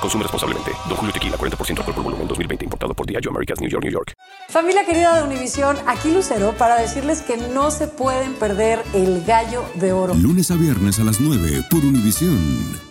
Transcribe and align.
Consume 0.00 0.22
responsablemente. 0.22 0.72
Don 0.88 0.96
Julio 0.96 1.12
Tequila, 1.12 1.36
40% 1.36 1.78
alcohol 1.78 1.94
por 1.94 2.04
volumen, 2.04 2.26
2020. 2.26 2.64
Importado 2.64 2.94
por 2.94 3.06
Diageo 3.06 3.30
Americas, 3.30 3.60
New 3.60 3.68
York, 3.68 3.84
New 3.84 3.92
York. 3.92 4.14
Familia 4.48 4.84
querida 4.84 5.16
de 5.16 5.22
Univisión, 5.22 5.76
aquí 5.86 6.10
Lucero 6.12 6.52
para 6.56 6.76
decirles 6.76 7.22
que 7.22 7.36
no 7.36 7.70
se 7.70 7.86
pueden 7.86 8.34
perder 8.34 8.82
el 8.94 9.24
gallo 9.24 9.64
de 9.74 9.92
oro. 9.92 10.14
Lunes 10.14 10.50
a 10.50 10.56
viernes 10.56 10.98
a 10.98 11.04
las 11.04 11.20
9 11.20 11.64
por 11.70 11.84
Univisión. 11.84 12.90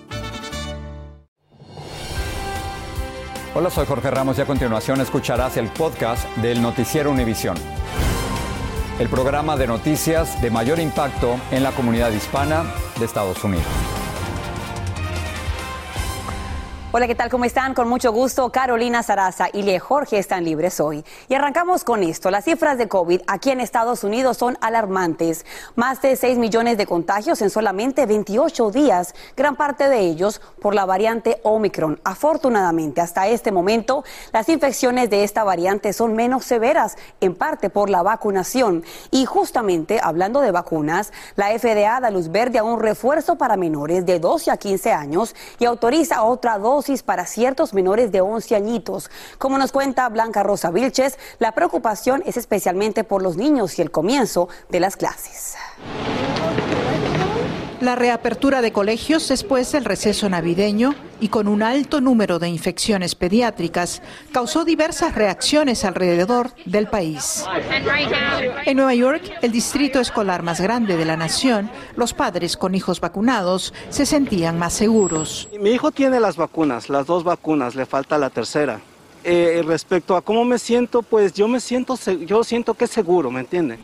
Hola, 3.56 3.72
soy 3.72 3.88
Jorge 3.88 4.12
Ramos 4.12 4.38
y 4.38 4.42
a 4.42 4.46
continuación 4.46 5.02
escucharás 5.02 5.58
el 5.58 5.68
podcast 5.70 6.24
del 6.38 6.62
Noticiero 6.62 7.10
Univisión. 7.10 7.58
El 9.00 9.10
programa 9.10 9.58
de 9.58 9.66
noticias 9.66 10.42
de 10.42 10.52
mayor 10.52 10.80
impacto 10.80 11.40
en 11.52 11.64
la 11.64 11.72
comunidad 11.72 12.12
hispana 12.12 12.64
de 13.00 13.06
Estados 13.06 13.44
Unidos. 13.44 13.66
Hola, 16.92 17.06
¿qué 17.06 17.14
tal? 17.14 17.30
¿Cómo 17.30 17.46
están? 17.46 17.76
Con 17.76 17.88
mucho 17.88 18.12
gusto, 18.12 18.52
Carolina 18.52 19.04
Saraza 19.04 19.46
y 19.54 19.78
Jorge 19.78 20.18
están 20.18 20.44
libres 20.44 20.80
hoy. 20.80 21.06
Y 21.28 21.36
arrancamos 21.36 21.84
con 21.84 22.02
esto. 22.02 22.32
Las 22.32 22.46
cifras 22.46 22.80
de 22.80 22.88
COVID 22.88 23.22
aquí 23.28 23.52
en 23.52 23.60
Estados 23.62 24.04
Unidos 24.04 24.38
son 24.38 24.58
alarmantes. 24.60 25.46
Más 25.76 26.02
de 26.02 26.16
6 26.16 26.40
millones 26.40 26.80
de 26.80 26.88
contagios 26.88 27.44
en 27.44 27.52
solamente 27.52 28.08
28 28.08 28.72
días, 28.72 29.14
gran 29.38 29.56
parte 29.56 29.88
de 29.88 30.00
ellos 30.00 30.42
por 30.60 30.74
la 30.74 30.86
variante 30.86 31.40
Omicron. 31.44 32.02
Afortunadamente, 32.04 33.02
hasta 33.02 33.28
este 33.28 33.52
momento, 33.52 34.04
las 34.34 34.50
infecciones 34.50 35.12
de 35.12 35.24
esta 35.24 35.44
variante 35.44 35.94
son 35.94 36.16
menos 36.16 36.44
severas, 36.44 36.98
en 37.22 37.36
parte 37.36 37.70
por 37.70 37.92
la 37.92 38.02
vacunación. 38.02 38.84
Y 39.12 39.26
justamente, 39.26 40.00
hablando 40.02 40.42
de 40.42 40.50
vacunas, 40.50 41.14
la 41.36 41.50
FDA 41.50 42.00
da 42.00 42.10
luz 42.10 42.32
verde 42.32 42.58
a 42.58 42.64
un 42.64 42.80
refuerzo 42.80 43.36
para 43.36 43.58
menores 43.58 44.08
de 44.08 44.20
12 44.20 44.50
a 44.50 44.58
15 44.58 44.92
años 44.92 45.36
y 45.60 45.66
autoriza 45.66 46.24
otra 46.24 46.58
dosis 46.58 46.79
para 47.06 47.26
ciertos 47.26 47.74
menores 47.74 48.12
de 48.12 48.22
11 48.22 48.56
añitos. 48.56 49.10
Como 49.38 49.58
nos 49.58 49.74
cuenta 49.74 50.08
Blanca 50.08 50.44
Rosa 50.44 50.72
Vilches, 50.72 51.20
la 51.38 51.52
preocupación 51.52 52.24
es 52.26 52.38
especialmente 52.38 53.04
por 53.04 53.22
los 53.22 53.36
niños 53.36 53.78
y 53.78 53.82
el 53.82 53.92
comienzo 53.92 54.48
de 54.70 54.80
las 54.80 54.96
clases. 54.96 55.56
La 57.82 57.96
reapertura 57.96 58.62
de 58.62 58.74
colegios 58.74 59.30
después 59.30 59.72
del 59.72 59.86
receso 59.86 60.28
navideño 60.28 60.96
y 61.22 61.30
con 61.30 61.48
un 61.48 61.64
alto 61.64 62.02
número 62.02 62.38
de 62.38 62.50
infecciones 62.50 63.16
pediátricas 63.16 64.02
causó 64.34 64.66
diversas 64.66 65.16
reacciones 65.16 65.86
alrededor 65.86 66.52
del 66.66 66.88
país. 66.88 67.46
En 68.66 68.76
Nueva 68.76 68.96
York, 68.96 69.32
el 69.42 69.54
distrito 69.54 70.02
escolar 70.02 70.44
más 70.44 70.60
grande 70.60 70.98
de 70.98 71.06
la 71.06 71.16
nación, 71.16 71.72
los 71.96 72.14
padres 72.14 72.58
con 72.58 72.76
hijos 72.76 73.00
vacunados 73.00 73.74
se 73.90 74.06
sentían 74.06 74.60
más 74.60 74.74
seguros. 74.74 75.48
Mi 75.58 75.70
hijo 75.70 75.92
tiene 75.92 76.20
las 76.20 76.36
vacunas, 76.36 76.90
las 76.90 77.06
dos 77.08 77.24
vacunas, 77.24 77.76
le 77.76 77.86
falta 77.86 78.18
la 78.18 78.30
tercera. 78.30 78.82
Eh, 79.24 79.64
respecto 79.66 80.18
a 80.18 80.22
cómo 80.22 80.44
me 80.44 80.60
siento, 80.60 81.02
pues 81.02 81.34
yo 81.34 81.48
me 81.48 81.62
siento, 81.62 81.98
yo 82.26 82.44
siento 82.44 82.74
que 82.74 82.86
es 82.86 82.92
seguro, 82.92 83.32
¿me 83.32 83.40
entiende? 83.40 83.80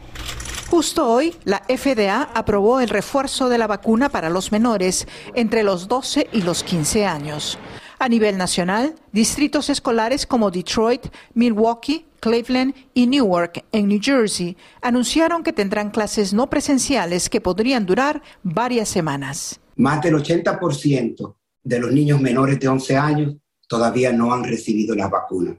Justo 0.69 1.07
hoy, 1.07 1.35
la 1.43 1.61
FDA 1.69 2.23
aprobó 2.33 2.79
el 2.79 2.89
refuerzo 2.89 3.49
de 3.49 3.57
la 3.57 3.67
vacuna 3.67 4.09
para 4.09 4.29
los 4.29 4.51
menores 4.51 5.07
entre 5.35 5.63
los 5.63 5.87
12 5.87 6.27
y 6.33 6.41
los 6.41 6.63
15 6.63 7.05
años. 7.05 7.59
A 7.99 8.09
nivel 8.09 8.37
nacional, 8.37 8.95
distritos 9.11 9.69
escolares 9.69 10.25
como 10.25 10.51
Detroit, 10.51 11.05
Milwaukee, 11.33 12.05
Cleveland 12.19 12.73
y 12.93 13.05
Newark, 13.05 13.63
en 13.71 13.87
New 13.87 13.99
Jersey, 14.01 14.57
anunciaron 14.81 15.43
que 15.43 15.53
tendrán 15.53 15.91
clases 15.91 16.33
no 16.33 16.49
presenciales 16.49 17.29
que 17.29 17.41
podrían 17.41 17.85
durar 17.85 18.21
varias 18.41 18.89
semanas. 18.89 19.59
Más 19.75 20.01
del 20.01 20.15
80% 20.15 21.35
de 21.63 21.79
los 21.79 21.91
niños 21.91 22.19
menores 22.19 22.59
de 22.59 22.67
11 22.67 22.97
años 22.97 23.35
todavía 23.67 24.11
no 24.11 24.33
han 24.33 24.43
recibido 24.43 24.95
la 24.95 25.07
vacuna. 25.07 25.55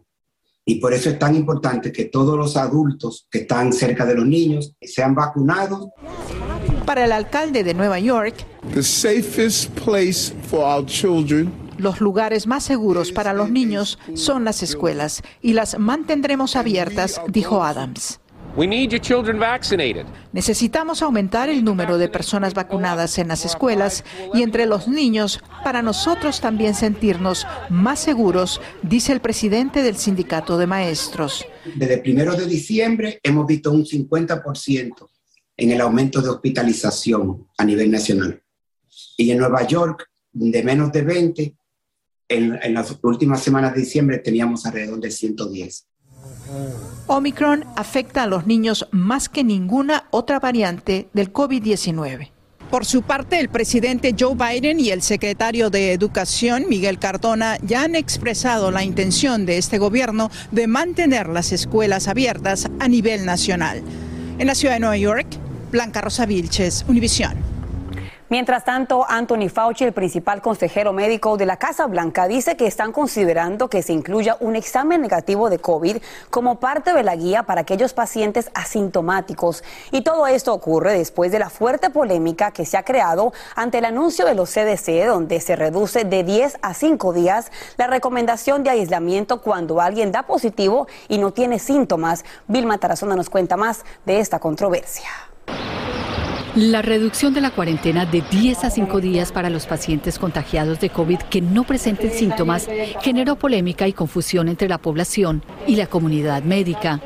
Y 0.69 0.81
por 0.81 0.93
eso 0.93 1.11
es 1.11 1.19
tan 1.19 1.37
importante 1.37 1.93
que 1.93 2.07
todos 2.07 2.37
los 2.37 2.57
adultos 2.57 3.29
que 3.31 3.39
están 3.39 3.73
cerca 3.73 4.05
de 4.05 4.17
los 4.17 4.27
niños 4.27 4.75
sean 4.83 5.15
vacunados. 5.15 5.87
Para 6.85 7.05
el 7.05 7.13
alcalde 7.13 7.63
de 7.63 7.73
Nueva 7.73 8.01
York, 8.01 8.35
the 8.75 8.83
safest 8.83 9.71
place 9.79 10.35
for 10.49 10.61
our 10.61 10.85
children 10.85 11.53
los 11.79 12.01
lugares 12.01 12.47
más 12.47 12.65
seguros 12.65 13.13
para 13.13 13.35
los 13.35 13.51
niños 13.51 13.99
son 14.15 14.45
las 14.45 14.63
escuelas 14.63 15.23
y 15.43 15.53
las 15.53 15.79
mantendremos 15.79 16.57
abiertas, 16.57 17.21
dijo 17.29 17.63
Adams. 17.63 18.19
Necesitamos 20.33 21.03
aumentar 21.03 21.51
el 21.51 21.63
número 21.63 21.99
de 21.99 22.09
personas 22.09 22.55
vacunadas 22.55 23.19
en 23.19 23.29
las 23.29 23.45
escuelas 23.45 24.03
y 24.33 24.43
entre 24.43 24.65
los 24.65 24.89
niños 24.89 25.41
para 25.63 25.83
nosotros 25.83 26.41
también 26.41 26.75
sentirnos 26.75 27.47
más 27.69 28.01
seguros, 28.01 28.63
dice 28.83 29.13
el 29.13 29.21
presidente 29.21 29.83
del 29.83 29.97
sindicato 29.97 30.57
de 30.57 30.67
maestros. 30.67 31.47
Desde 31.75 31.95
el 31.95 32.01
primero 32.01 32.35
de 32.35 32.47
diciembre 32.47 33.21
hemos 33.23 33.47
visto 33.47 33.71
un 33.71 33.85
50% 33.85 35.07
en 35.59 35.71
el 35.73 35.81
aumento 35.83 36.23
de 36.23 36.31
hospitalización 36.31 37.49
a 37.59 37.65
nivel 37.65 37.91
nacional. 37.91 38.43
Y 39.19 39.33
en 39.33 39.39
Nueva 39.39 39.67
York, 39.67 40.09
de 40.33 40.63
menos 40.63 40.91
de 40.93 41.03
20, 41.03 41.57
en, 42.31 42.59
en 42.63 42.73
las 42.73 42.97
últimas 43.03 43.43
semanas 43.43 43.75
de 43.75 43.81
diciembre 43.81 44.17
teníamos 44.17 44.65
alrededor 44.65 44.99
de 44.99 45.11
110. 45.11 45.87
Omicron 47.07 47.65
afecta 47.77 48.25
a 48.25 48.27
los 48.27 48.47
niños 48.47 48.89
más 48.91 49.29
que 49.29 49.45
ninguna 49.45 50.05
otra 50.11 50.41
variante 50.41 51.09
del 51.13 51.33
COVID-19. 51.33 52.31
Por 52.71 52.85
su 52.85 53.03
parte, 53.03 53.39
el 53.39 53.49
presidente 53.49 54.17
Joe 54.19 54.35
Biden 54.35 54.81
y 54.81 54.91
el 54.91 55.01
secretario 55.01 55.71
de 55.71 55.93
Educación, 55.93 56.67
Miguel 56.69 56.99
Cardona, 56.99 57.59
ya 57.63 57.85
han 57.85 57.95
expresado 57.95 58.73
la 58.73 58.83
intención 58.83 59.47
de 59.47 59.59
este 59.59 59.79
gobierno 59.79 60.31
de 60.51 60.67
mantener 60.67 61.29
las 61.29 61.53
escuelas 61.53 62.09
abiertas 62.09 62.69
a 62.81 62.89
nivel 62.89 63.25
nacional. 63.25 63.83
En 64.39 64.49
la 64.49 64.57
ciudad 64.57 64.75
de 64.75 64.81
Nueva 64.81 64.97
York, 64.97 65.27
Blanca 65.71 66.01
Rosa 66.01 66.27
Vilches, 66.27 66.85
Univisión. 66.89 67.56
Mientras 68.29 68.65
tanto, 68.65 69.07
Anthony 69.09 69.49
Fauci, 69.49 69.85
el 69.85 69.93
principal 69.93 70.43
consejero 70.43 70.93
médico 70.93 71.37
de 71.37 71.47
la 71.47 71.59
Casa 71.59 71.87
Blanca, 71.87 72.27
dice 72.27 72.57
que 72.57 72.67
están 72.67 72.91
considerando 72.91 73.69
que 73.69 73.83
se 73.83 73.93
incluya 73.93 74.37
un 74.41 74.57
examen 74.57 75.01
negativo 75.01 75.49
de 75.49 75.61
COVID 75.61 75.99
como 76.29 76.59
parte 76.59 76.93
de 76.93 77.05
la 77.05 77.15
guía 77.15 77.45
para 77.45 77.61
aquellos 77.61 77.93
pacientes 77.93 78.51
asintomáticos. 78.53 79.63
Y 79.93 80.01
todo 80.01 80.27
esto 80.27 80.53
ocurre 80.53 80.99
después 80.99 81.31
de 81.31 81.39
la 81.39 81.51
fuerte 81.51 81.89
polémica 81.89 82.51
que 82.51 82.67
se 82.67 82.77
ha 82.77 82.83
creado 82.83 83.33
ante 83.55 83.79
el 83.79 83.85
anuncio 83.85 84.27
de 84.27 84.35
los 84.35 84.51
CDC, 84.51 85.07
donde 85.07 85.41
se 85.41 85.55
reduce 85.55 86.03
de 86.03 86.25
10 86.25 86.59
a 86.63 86.75
5 86.75 87.13
días 87.13 87.53
la 87.77 87.87
recomendación 87.87 88.65
de 88.65 88.71
aislamiento 88.71 89.41
cuando 89.41 89.81
alguien 89.81 90.11
da 90.11 90.25
positivo 90.25 90.89
y 91.07 91.19
no 91.19 91.33
tiene 91.33 91.61
síntomas. 91.61 92.25
Vilma 92.49 92.79
Tarazona 92.79 93.15
nos 93.15 93.31
cuenta 93.31 93.57
más 93.57 93.85
de 94.05 94.19
esta 94.19 94.41
controversia. 94.41 95.11
La 96.57 96.81
reducción 96.81 97.35
de 97.35 97.43
la 97.43 97.51
cuarentena 97.51 98.07
de 98.07 98.23
10 98.31 98.65
a 98.65 98.71
5 98.71 99.03
días 99.03 99.31
para 99.31 99.51
los 99.51 99.67
pacientes 99.67 100.19
contagiados 100.19 100.81
de 100.81 100.89
COVID 100.89 101.19
que 101.19 101.43
no 101.43 101.65
presenten 101.65 102.11
síntomas 102.11 102.67
generó 103.03 103.37
polémica 103.37 103.87
y 103.87 103.93
confusión 103.93 104.49
entre 104.49 104.67
la 104.67 104.79
población 104.79 105.45
y 105.67 105.77
la 105.77 105.87
comunidad 105.87 106.43
médica. 106.45 107.03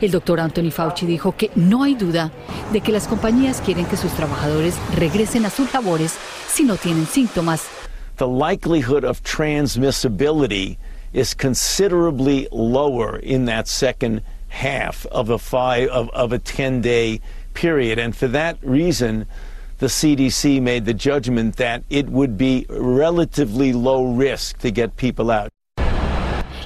El 0.00 0.12
doctor 0.12 0.38
Anthony 0.38 0.70
Fauci 0.70 1.04
dijo 1.04 1.34
que 1.36 1.50
no 1.56 1.82
hay 1.82 1.96
duda 1.96 2.30
de 2.72 2.80
que 2.80 2.92
las 2.92 3.08
compañías 3.08 3.60
quieren 3.60 3.86
que 3.86 3.96
sus 3.96 4.12
trabajadores 4.12 4.76
regresen 4.96 5.46
a 5.46 5.50
sus 5.50 5.74
labores 5.74 6.14
si 6.46 6.62
no 6.62 6.76
tienen 6.76 7.06
síntomas. 7.06 7.66
The 8.18 8.28
likelihood 8.28 9.04
of 9.04 9.20
transmissibility 9.24 10.78
is 11.12 11.34
considerably 11.34 12.46
lower 12.52 13.18
in 13.18 13.46
that 13.46 13.66
second 13.66 14.22
half 14.48 15.06
of 15.06 15.28
a 15.28 15.38
five 15.38 15.88
of, 15.88 16.08
of 16.10 16.32
a 16.32 16.38
10 16.38 16.82
day 16.82 17.20
period. 17.54 17.98
And 17.98 18.14
for 18.14 18.28
that 18.28 18.56
reason, 18.62 19.26
the 19.78 19.86
CDC 19.88 20.60
made 20.60 20.84
the 20.84 20.94
judgment 20.94 21.56
that 21.56 21.82
it 21.90 22.08
would 22.08 22.36
be 22.36 22.66
relatively 22.68 23.72
low 23.72 24.04
risk 24.04 24.58
to 24.58 24.70
get 24.70 24.96
people 24.96 25.30
out. 25.30 25.50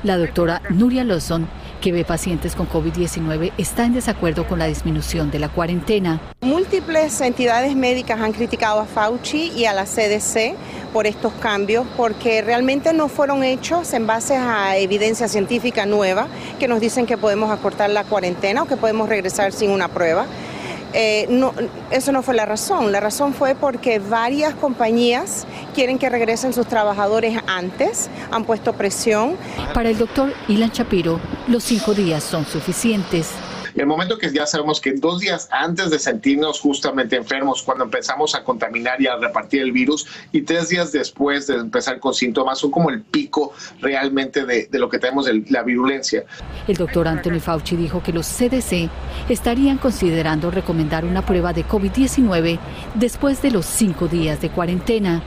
La 0.03 0.19
doctora 0.19 0.61
Nuria 0.71 1.05
Lawson 1.05 1.49
que 1.81 1.93
ve 1.93 2.05
pacientes 2.05 2.55
con 2.55 2.69
COVID-19, 2.69 3.53
está 3.59 3.85
en 3.85 3.95
desacuerdo 3.95 4.47
con 4.47 4.59
la 4.59 4.67
disminución 4.67 5.31
de 5.31 5.39
la 5.39 5.49
cuarentena. 5.49 6.21
Múltiples 6.41 7.21
entidades 7.21 7.77
médicas 7.77 8.21
han 8.21 8.33
criticado 8.33 8.81
a 8.81 8.87
Fauci 8.87 9.53
y 9.57 9.67
a 9.67 9.73
la 9.73 9.85
CDC 9.85 10.57
por 10.93 11.07
estos 11.07 11.33
cambios 11.35 11.87
porque 11.97 12.43
realmente 12.43 12.93
no 12.93 13.09
fueron 13.09 13.45
hechos 13.45 13.93
en 13.93 14.07
base 14.07 14.37
a 14.37 14.77
evidencia 14.79 15.29
científica 15.29 15.87
nueva 15.87 16.29
que 16.59 16.69
nos 16.69 16.81
dicen 16.81 17.07
que 17.07 17.19
podemos 17.19 17.51
acortar 17.51 17.91
la 17.91 18.05
cuarentena 18.05 18.63
o 18.63 18.67
que 18.67 18.77
podemos 18.77 19.09
regresar 19.09 19.53
sin 19.53 19.71
una 19.71 19.89
prueba. 19.89 20.27
Eh, 20.99 21.27
no, 21.29 21.53
eso 21.91 22.11
no 22.11 22.23
fue 22.23 22.35
la 22.35 22.47
razón. 22.47 22.91
La 22.91 23.01
razón 23.01 23.35
fue 23.35 23.55
porque 23.55 23.99
varias 23.99 24.55
compañías 24.55 25.47
quieren 25.75 25.99
que 25.99 26.09
regresen 26.09 26.55
sus 26.55 26.67
trabajadores 26.67 27.39
antes, 27.47 28.09
han 28.31 28.45
puesto 28.45 28.73
presión. 28.73 29.37
Para 29.75 29.91
el 29.91 29.99
doctor 29.99 30.33
Ilan 30.49 30.71
Shapiro, 30.71 31.21
los 31.49 31.65
cinco 31.65 31.93
días 31.93 32.25
son 32.25 32.47
suficientes. 32.47 33.29
El 33.77 33.87
momento 33.87 34.17
que 34.17 34.33
ya 34.33 34.47
sabemos 34.47 34.81
que 34.81 34.93
dos 34.93 35.21
días 35.21 35.49
antes 35.51 35.91
de 35.91 35.99
sentirnos 35.99 36.61
justamente 36.61 37.15
enfermos, 37.15 37.63
cuando 37.63 37.85
empezamos 37.85 38.35
a 38.35 38.43
contaminar 38.43 39.01
y 39.03 39.07
a 39.07 39.17
repartir 39.17 39.61
el 39.61 39.71
virus, 39.71 40.07
y 40.33 40.43
tres 40.43 40.71
días 40.71 40.93
después 40.93 41.47
de 41.47 41.57
empezar 41.57 42.01
con 42.01 42.15
síntomas, 42.15 42.59
son 42.59 42.71
como 42.71 42.89
el 42.89 43.03
pico 43.03 43.53
realmente 43.81 44.47
de, 44.47 44.67
de 44.67 44.79
lo 44.79 44.89
que 44.89 44.99
tenemos 44.99 45.27
de 45.27 45.45
la 45.51 45.63
virulencia. 45.63 46.25
El 46.67 46.77
doctor 46.77 47.07
Anthony 47.07 47.39
Fauci 47.39 47.77
dijo 47.77 48.03
que 48.03 48.13
los 48.13 48.27
CDC 48.27 48.89
estarían 49.29 49.77
considerando 49.77 50.51
recomendar 50.51 51.05
una 51.05 51.25
prueba 51.25 51.53
de 51.53 51.67
COVID-19 51.67 52.59
después 52.95 53.43
de 53.43 53.51
los 53.51 53.67
cinco 53.67 54.09
días 54.09 54.41
de 54.41 54.49
cuarentena. 54.49 55.23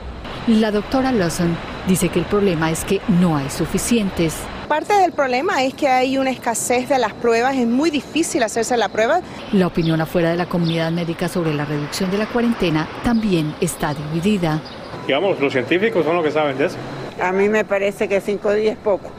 La 0.48 0.72
doctora 0.72 1.12
Lawson 1.12 1.56
dice 1.86 2.08
que 2.08 2.18
el 2.18 2.24
problema 2.24 2.70
es 2.72 2.84
que 2.84 3.00
no 3.20 3.36
hay 3.36 3.48
suficientes. 3.48 4.34
Parte 4.70 4.94
del 4.94 5.10
problema 5.10 5.64
es 5.64 5.74
que 5.74 5.88
hay 5.88 6.16
una 6.16 6.30
escasez 6.30 6.88
de 6.88 6.96
las 6.96 7.12
pruebas, 7.12 7.56
es 7.56 7.66
muy 7.66 7.90
difícil 7.90 8.40
hacerse 8.44 8.76
la 8.76 8.88
prueba. 8.88 9.20
La 9.50 9.66
opinión 9.66 10.00
afuera 10.00 10.30
de 10.30 10.36
la 10.36 10.46
comunidad 10.46 10.92
médica 10.92 11.26
sobre 11.26 11.52
la 11.52 11.64
reducción 11.64 12.08
de 12.12 12.18
la 12.18 12.26
cuarentena 12.26 12.88
también 13.02 13.52
está 13.60 13.92
dividida. 13.94 14.62
Digamos, 15.08 15.40
los 15.40 15.52
científicos 15.52 16.04
son 16.04 16.14
los 16.14 16.24
que 16.24 16.30
saben 16.30 16.56
de 16.56 16.66
eso. 16.66 16.76
A 17.20 17.32
mí 17.32 17.48
me 17.48 17.64
parece 17.64 18.06
que 18.08 18.20
cinco 18.20 18.52
días 18.52 18.76
es 18.76 18.78
poco. 18.78 19.10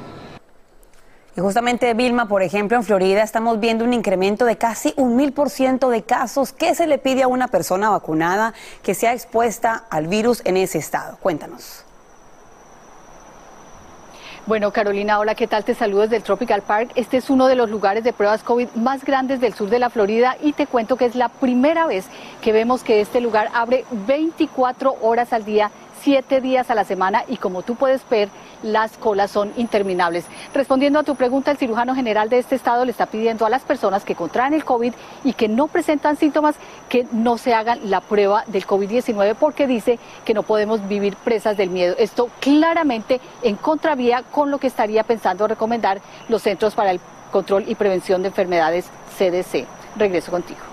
Y 1.35 1.41
justamente, 1.41 1.93
Vilma, 1.95 2.29
por 2.29 2.43
ejemplo, 2.43 2.77
en 2.77 2.83
Florida 2.85 3.21
estamos 3.21 3.59
viendo 3.59 3.83
un 3.83 3.93
incremento 3.93 4.45
de 4.45 4.55
casi 4.55 4.93
un 4.95 5.17
mil 5.17 5.33
por 5.33 5.49
ciento 5.49 5.89
de 5.89 6.03
casos. 6.03 6.53
¿Qué 6.53 6.73
se 6.75 6.87
le 6.87 6.97
pide 6.97 7.23
a 7.23 7.27
una 7.27 7.49
persona 7.49 7.89
vacunada 7.89 8.53
que 8.83 8.95
sea 8.95 9.11
expuesta 9.11 9.83
al 9.89 10.07
virus 10.07 10.41
en 10.45 10.55
ese 10.55 10.77
estado? 10.77 11.17
Cuéntanos. 11.17 11.83
Bueno, 14.47 14.71
Carolina, 14.71 15.19
hola, 15.19 15.35
¿qué 15.35 15.45
tal? 15.45 15.63
Te 15.63 15.75
saludo 15.75 16.01
desde 16.01 16.15
el 16.15 16.23
Tropical 16.23 16.63
Park. 16.63 16.93
Este 16.95 17.17
es 17.17 17.29
uno 17.29 17.45
de 17.45 17.53
los 17.55 17.69
lugares 17.69 18.03
de 18.03 18.11
pruebas 18.11 18.41
COVID 18.41 18.69
más 18.73 19.05
grandes 19.05 19.39
del 19.39 19.53
sur 19.53 19.69
de 19.69 19.77
la 19.77 19.91
Florida 19.91 20.35
y 20.41 20.53
te 20.53 20.65
cuento 20.65 20.97
que 20.97 21.05
es 21.05 21.13
la 21.13 21.29
primera 21.29 21.85
vez 21.85 22.07
que 22.41 22.51
vemos 22.51 22.83
que 22.83 23.01
este 23.01 23.21
lugar 23.21 23.49
abre 23.53 23.85
24 23.91 24.95
horas 25.03 25.31
al 25.31 25.45
día 25.45 25.69
siete 26.01 26.41
días 26.41 26.69
a 26.69 26.75
la 26.75 26.83
semana 26.83 27.23
y 27.27 27.37
como 27.37 27.61
tú 27.61 27.75
puedes 27.75 28.01
ver, 28.09 28.29
las 28.63 28.97
colas 28.97 29.31
son 29.31 29.51
interminables. 29.57 30.25
Respondiendo 30.53 30.99
a 30.99 31.03
tu 31.03 31.15
pregunta, 31.15 31.51
el 31.51 31.57
cirujano 31.57 31.95
general 31.95 32.29
de 32.29 32.39
este 32.39 32.55
estado 32.55 32.85
le 32.85 32.91
está 32.91 33.05
pidiendo 33.05 33.45
a 33.45 33.49
las 33.49 33.63
personas 33.63 34.03
que 34.03 34.15
contraen 34.15 34.53
el 34.53 34.65
COVID 34.65 34.93
y 35.23 35.33
que 35.33 35.47
no 35.47 35.67
presentan 35.67 36.17
síntomas 36.17 36.55
que 36.89 37.07
no 37.11 37.37
se 37.37 37.53
hagan 37.53 37.89
la 37.89 38.01
prueba 38.01 38.43
del 38.47 38.65
COVID-19 38.65 39.35
porque 39.35 39.67
dice 39.67 39.99
que 40.25 40.33
no 40.33 40.43
podemos 40.43 40.87
vivir 40.87 41.15
presas 41.15 41.57
del 41.57 41.69
miedo. 41.69 41.95
Esto 41.97 42.29
claramente 42.39 43.19
en 43.43 43.55
contravía 43.55 44.23
con 44.23 44.51
lo 44.51 44.57
que 44.57 44.67
estaría 44.67 45.03
pensando 45.03 45.47
recomendar 45.47 46.01
los 46.29 46.41
Centros 46.41 46.75
para 46.75 46.91
el 46.91 46.99
Control 47.31 47.65
y 47.67 47.75
Prevención 47.75 48.21
de 48.21 48.29
Enfermedades 48.29 48.85
CDC. 49.17 49.65
Regreso 49.97 50.31
contigo. 50.31 50.70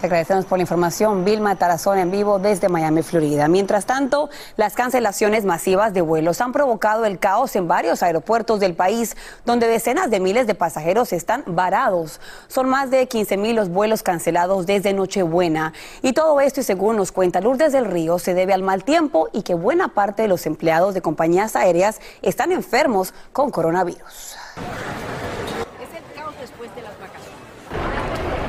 Te 0.00 0.08
agradecemos 0.08 0.44
por 0.44 0.58
la 0.58 0.62
información. 0.62 1.24
Vilma 1.24 1.56
Tarazón 1.56 1.98
en 1.98 2.10
vivo 2.10 2.38
desde 2.38 2.68
Miami, 2.68 3.02
Florida. 3.02 3.48
Mientras 3.48 3.86
tanto, 3.86 4.28
las 4.58 4.74
cancelaciones 4.74 5.46
masivas 5.46 5.94
de 5.94 6.02
vuelos 6.02 6.42
han 6.42 6.52
provocado 6.52 7.06
el 7.06 7.18
caos 7.18 7.56
en 7.56 7.66
varios 7.66 8.02
aeropuertos 8.02 8.60
del 8.60 8.74
país, 8.74 9.16
donde 9.46 9.66
decenas 9.66 10.10
de 10.10 10.20
miles 10.20 10.46
de 10.46 10.54
pasajeros 10.54 11.14
están 11.14 11.44
varados. 11.46 12.20
Son 12.46 12.68
más 12.68 12.90
de 12.90 13.08
15 13.08 13.38
mil 13.38 13.56
los 13.56 13.70
vuelos 13.70 14.02
cancelados 14.02 14.66
desde 14.66 14.92
Nochebuena. 14.92 15.72
Y 16.02 16.12
todo 16.12 16.40
esto, 16.40 16.60
y 16.60 16.64
según 16.64 16.96
nos 16.96 17.10
cuenta 17.10 17.40
Lourdes 17.40 17.72
del 17.72 17.86
Río, 17.86 18.18
se 18.18 18.34
debe 18.34 18.52
al 18.52 18.62
mal 18.62 18.84
tiempo 18.84 19.30
y 19.32 19.42
que 19.42 19.54
buena 19.54 19.88
parte 19.88 20.20
de 20.22 20.28
los 20.28 20.44
empleados 20.44 20.92
de 20.92 21.00
compañías 21.00 21.56
aéreas 21.56 22.00
están 22.20 22.52
enfermos 22.52 23.14
con 23.32 23.50
coronavirus. 23.50 24.36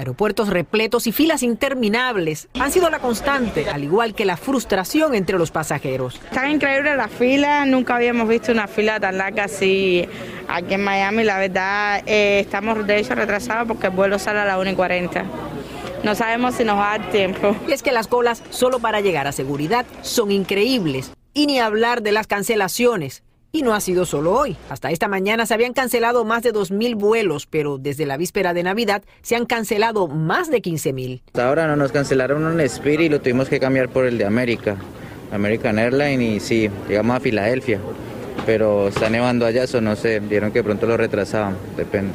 Aeropuertos 0.07 0.47
repletos 0.47 1.05
y 1.05 1.11
filas 1.11 1.43
interminables 1.43 2.47
han 2.57 2.71
sido 2.71 2.89
la 2.89 2.99
constante, 2.99 3.69
al 3.69 3.83
igual 3.83 4.15
que 4.15 4.23
la 4.23 4.37
frustración 4.37 5.13
entre 5.13 5.37
los 5.37 5.51
pasajeros. 5.51 6.21
Está 6.23 6.47
increíble 6.47 6.95
la 6.95 7.09
fila, 7.09 7.65
nunca 7.65 7.97
habíamos 7.97 8.29
visto 8.29 8.53
una 8.53 8.69
fila 8.69 9.01
tan 9.01 9.17
larga 9.17 9.43
así 9.43 10.07
aquí 10.47 10.75
en 10.75 10.83
Miami. 10.85 11.25
La 11.25 11.37
verdad, 11.39 12.03
eh, 12.05 12.39
estamos 12.39 12.87
de 12.87 12.99
hecho 12.99 13.15
retrasados 13.15 13.67
porque 13.67 13.87
el 13.87 13.93
vuelo 13.93 14.17
sale 14.17 14.39
a 14.39 14.45
las 14.45 14.57
1 14.57 14.69
y 14.69 14.75
40. 14.75 15.25
No 16.05 16.15
sabemos 16.15 16.55
si 16.55 16.63
nos 16.63 16.77
va 16.77 16.93
a 16.93 16.99
dar 16.99 17.11
tiempo. 17.11 17.53
Y 17.67 17.73
es 17.73 17.83
que 17.83 17.91
las 17.91 18.07
colas 18.07 18.41
solo 18.49 18.79
para 18.79 19.01
llegar 19.01 19.27
a 19.27 19.33
seguridad 19.33 19.85
son 20.03 20.31
increíbles. 20.31 21.11
Y 21.33 21.47
ni 21.47 21.59
hablar 21.59 22.01
de 22.01 22.13
las 22.13 22.27
cancelaciones. 22.27 23.23
Y 23.51 23.61
no 23.61 23.73
ha 23.73 23.79
sido 23.79 24.05
solo 24.05 24.33
hoy. 24.33 24.57
Hasta 24.69 24.91
esta 24.91 25.07
mañana 25.07 25.45
se 25.45 25.53
habían 25.53 25.73
cancelado 25.73 26.25
más 26.25 26.43
de 26.43 26.53
2.000 26.53 26.95
vuelos, 26.95 27.47
pero 27.47 27.77
desde 27.77 28.05
la 28.05 28.17
víspera 28.17 28.53
de 28.53 28.63
Navidad 28.63 29.03
se 29.21 29.35
han 29.35 29.45
cancelado 29.45 30.07
más 30.07 30.51
de 30.51 30.61
15.000. 30.61 31.21
Hasta 31.27 31.47
ahora 31.47 31.67
no 31.67 31.75
nos 31.75 31.91
cancelaron 31.91 32.43
un 32.43 32.59
Spirit 32.61 33.07
y 33.07 33.09
lo 33.09 33.21
tuvimos 33.21 33.49
que 33.49 33.59
cambiar 33.59 33.89
por 33.89 34.05
el 34.05 34.17
de 34.17 34.25
América, 34.25 34.75
American 35.31 35.79
Airlines, 35.79 36.21
y 36.21 36.39
sí, 36.39 36.69
llegamos 36.87 37.15
a 37.15 37.19
Filadelfia. 37.19 37.79
Pero 38.45 38.89
está 38.89 39.09
nevando 39.09 39.45
allá, 39.45 39.63
eso 39.63 39.81
no 39.81 39.95
sé, 39.95 40.19
vieron 40.19 40.51
que 40.51 40.63
pronto 40.63 40.85
lo 40.85 40.97
retrasaban, 40.97 41.57
depende. 41.75 42.13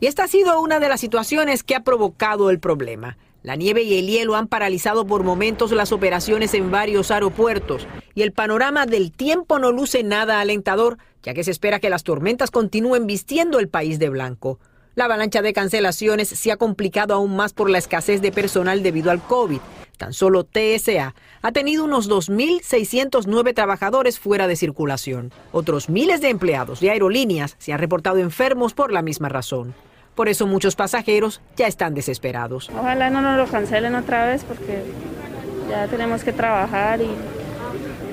Y 0.00 0.06
esta 0.06 0.24
ha 0.24 0.28
sido 0.28 0.60
una 0.60 0.80
de 0.80 0.88
las 0.88 1.00
situaciones 1.00 1.62
que 1.62 1.74
ha 1.74 1.84
provocado 1.84 2.48
el 2.50 2.58
problema. 2.58 3.18
La 3.42 3.56
nieve 3.56 3.82
y 3.82 3.98
el 3.98 4.06
hielo 4.06 4.36
han 4.36 4.48
paralizado 4.48 5.06
por 5.06 5.22
momentos 5.22 5.72
las 5.72 5.92
operaciones 5.92 6.52
en 6.52 6.70
varios 6.70 7.10
aeropuertos 7.10 7.86
y 8.14 8.22
el 8.22 8.32
panorama 8.32 8.84
del 8.84 9.12
tiempo 9.12 9.58
no 9.58 9.72
luce 9.72 10.02
nada 10.02 10.40
alentador, 10.40 10.98
ya 11.22 11.32
que 11.32 11.42
se 11.42 11.50
espera 11.50 11.80
que 11.80 11.88
las 11.88 12.04
tormentas 12.04 12.50
continúen 12.50 13.06
vistiendo 13.06 13.58
el 13.58 13.68
país 13.68 13.98
de 13.98 14.10
blanco. 14.10 14.58
La 14.94 15.06
avalancha 15.06 15.40
de 15.40 15.54
cancelaciones 15.54 16.28
se 16.28 16.52
ha 16.52 16.58
complicado 16.58 17.14
aún 17.14 17.34
más 17.34 17.54
por 17.54 17.70
la 17.70 17.78
escasez 17.78 18.20
de 18.20 18.32
personal 18.32 18.82
debido 18.82 19.10
al 19.10 19.22
COVID. 19.22 19.60
Tan 19.96 20.12
solo 20.12 20.44
TSA 20.44 21.14
ha 21.40 21.52
tenido 21.52 21.84
unos 21.84 22.10
2.609 22.10 23.54
trabajadores 23.54 24.18
fuera 24.18 24.48
de 24.48 24.56
circulación. 24.56 25.32
Otros 25.52 25.88
miles 25.88 26.20
de 26.20 26.28
empleados 26.28 26.80
de 26.80 26.90
aerolíneas 26.90 27.56
se 27.58 27.72
han 27.72 27.78
reportado 27.78 28.18
enfermos 28.18 28.74
por 28.74 28.92
la 28.92 29.00
misma 29.00 29.30
razón. 29.30 29.74
Por 30.20 30.28
eso 30.28 30.46
muchos 30.46 30.76
pasajeros 30.76 31.40
ya 31.56 31.66
están 31.66 31.94
desesperados. 31.94 32.68
Ojalá 32.78 33.08
no 33.08 33.22
nos 33.22 33.38
lo 33.38 33.46
cancelen 33.50 33.94
otra 33.94 34.26
vez 34.26 34.44
porque 34.44 34.82
ya 35.70 35.86
tenemos 35.86 36.22
que 36.22 36.34
trabajar 36.34 37.00
y 37.00 37.08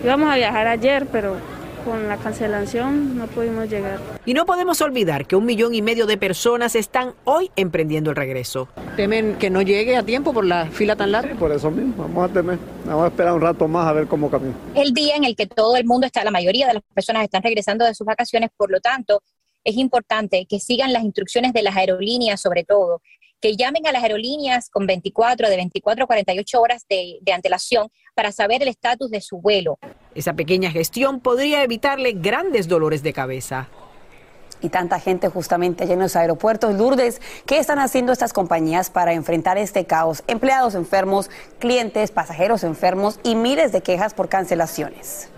íbamos 0.06 0.30
a 0.32 0.38
viajar 0.38 0.68
ayer, 0.68 1.06
pero 1.12 1.36
con 1.84 2.08
la 2.08 2.16
cancelación 2.16 3.18
no 3.18 3.28
pudimos 3.28 3.70
llegar. 3.70 4.00
Y 4.26 4.34
no 4.34 4.46
podemos 4.46 4.80
olvidar 4.80 5.28
que 5.28 5.36
un 5.36 5.44
millón 5.44 5.76
y 5.76 5.82
medio 5.82 6.06
de 6.06 6.16
personas 6.16 6.78
están 6.78 7.14
hoy 7.26 7.52
emprendiendo 7.58 8.12
el 8.12 8.16
regreso. 8.16 8.70
¿Temen 8.96 9.36
que 9.36 9.50
no 9.50 9.62
llegue 9.62 9.98
a 9.98 10.04
tiempo 10.04 10.32
por 10.32 10.46
la 10.46 10.68
fila 10.68 10.96
tan 10.96 11.12
larga? 11.12 11.36
por 11.36 11.52
eso 11.52 11.70
mismo, 11.70 12.04
vamos 12.04 12.30
a 12.30 12.34
temer. 12.34 12.58
Vamos 12.86 13.04
a 13.04 13.08
esperar 13.08 13.34
un 13.34 13.42
rato 13.42 13.68
más 13.68 13.86
a 13.86 13.92
ver 13.92 14.08
cómo 14.08 14.32
camina. 14.32 14.54
El 14.76 14.94
día 14.94 15.18
en 15.18 15.26
el 15.26 15.36
que 15.36 15.46
todo 15.46 15.76
el 15.76 15.84
mundo 15.84 16.08
está, 16.08 16.24
la 16.24 16.32
mayoría 16.32 16.68
de 16.68 16.76
las 16.76 16.84
personas 16.94 17.26
están 17.26 17.44
regresando 17.44 17.84
de 17.84 17.94
sus 17.94 18.08
vacaciones, 18.08 18.50
por 18.56 18.72
lo 18.72 18.80
tanto, 18.80 19.22
es 19.68 19.76
importante 19.76 20.46
que 20.50 20.62
sigan 20.62 20.94
las 20.94 21.04
instrucciones 21.04 21.52
de 21.52 21.62
las 21.62 21.76
aerolíneas 21.76 22.40
sobre 22.40 22.64
todo, 22.64 23.02
que 23.42 23.58
llamen 23.58 23.86
a 23.86 23.92
las 23.92 24.02
aerolíneas 24.02 24.70
con 24.70 24.88
24, 24.88 25.50
de 25.50 25.58
24 25.58 26.06
a 26.06 26.08
48 26.08 26.62
horas 26.62 26.86
de, 26.90 27.20
de 27.22 27.34
antelación 27.34 27.90
para 28.16 28.32
saber 28.32 28.62
el 28.62 28.70
estatus 28.70 29.12
de 29.12 29.20
su 29.20 29.42
vuelo. 29.42 29.78
Esa 30.16 30.34
pequeña 30.34 30.72
gestión 30.72 31.20
podría 31.20 31.64
evitarle 31.64 32.14
grandes 32.14 32.70
dolores 32.70 33.04
de 33.04 33.12
cabeza. 33.12 33.68
Y 34.62 34.70
tanta 34.70 35.02
gente 35.02 35.28
justamente 35.28 35.84
allá 35.84 35.94
en 35.94 36.00
los 36.00 36.16
aeropuertos. 36.16 36.74
Lourdes, 36.74 37.22
¿qué 37.46 37.60
están 37.60 37.78
haciendo 37.78 38.14
estas 38.14 38.32
compañías 38.32 38.90
para 38.90 39.14
enfrentar 39.14 39.58
este 39.58 39.86
caos? 39.86 40.24
Empleados 40.28 40.76
enfermos, 40.76 41.30
clientes, 41.60 42.12
pasajeros 42.12 42.64
enfermos 42.64 43.20
y 43.22 43.36
miles 43.36 43.74
de 43.74 43.82
quejas 43.82 44.14
por 44.14 44.30
cancelaciones. 44.30 45.30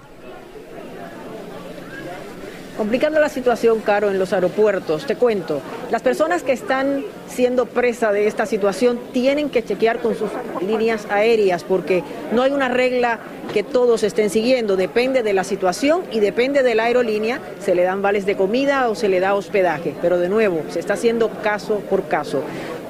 Complicando 2.80 3.20
la 3.20 3.28
situación, 3.28 3.82
Caro, 3.82 4.10
en 4.10 4.18
los 4.18 4.32
aeropuertos, 4.32 5.06
te 5.06 5.18
cuento, 5.18 5.60
las 5.92 6.02
personas 6.02 6.44
que 6.44 6.54
están 6.54 7.04
siendo 7.28 7.66
presa 7.66 8.14
de 8.14 8.26
esta 8.26 8.46
situación 8.46 8.98
tienen 9.12 9.50
que 9.50 9.66
chequear 9.66 10.00
con 10.00 10.16
sus 10.16 10.30
líneas 10.66 11.06
aéreas 11.10 11.66
porque 11.66 12.06
no 12.32 12.42
hay 12.42 12.54
una 12.54 12.70
regla 12.70 13.20
que 13.54 13.64
todos 13.64 14.04
estén 14.04 14.30
siguiendo, 14.30 14.78
depende 14.78 15.24
de 15.24 15.34
la 15.34 15.44
situación 15.44 16.04
y 16.10 16.22
depende 16.22 16.64
de 16.64 16.74
la 16.74 16.86
aerolínea, 16.86 17.42
se 17.60 17.76
le 17.76 17.84
dan 17.84 18.02
vales 18.02 18.26
de 18.26 18.38
comida 18.38 18.88
o 18.88 18.96
se 18.96 19.10
le 19.10 19.20
da 19.20 19.36
hospedaje, 19.36 19.94
pero 20.02 20.18
de 20.18 20.30
nuevo, 20.30 20.64
se 20.70 20.80
está 20.80 20.94
haciendo 20.94 21.28
caso 21.44 21.82
por 21.90 22.08
caso. 22.08 22.44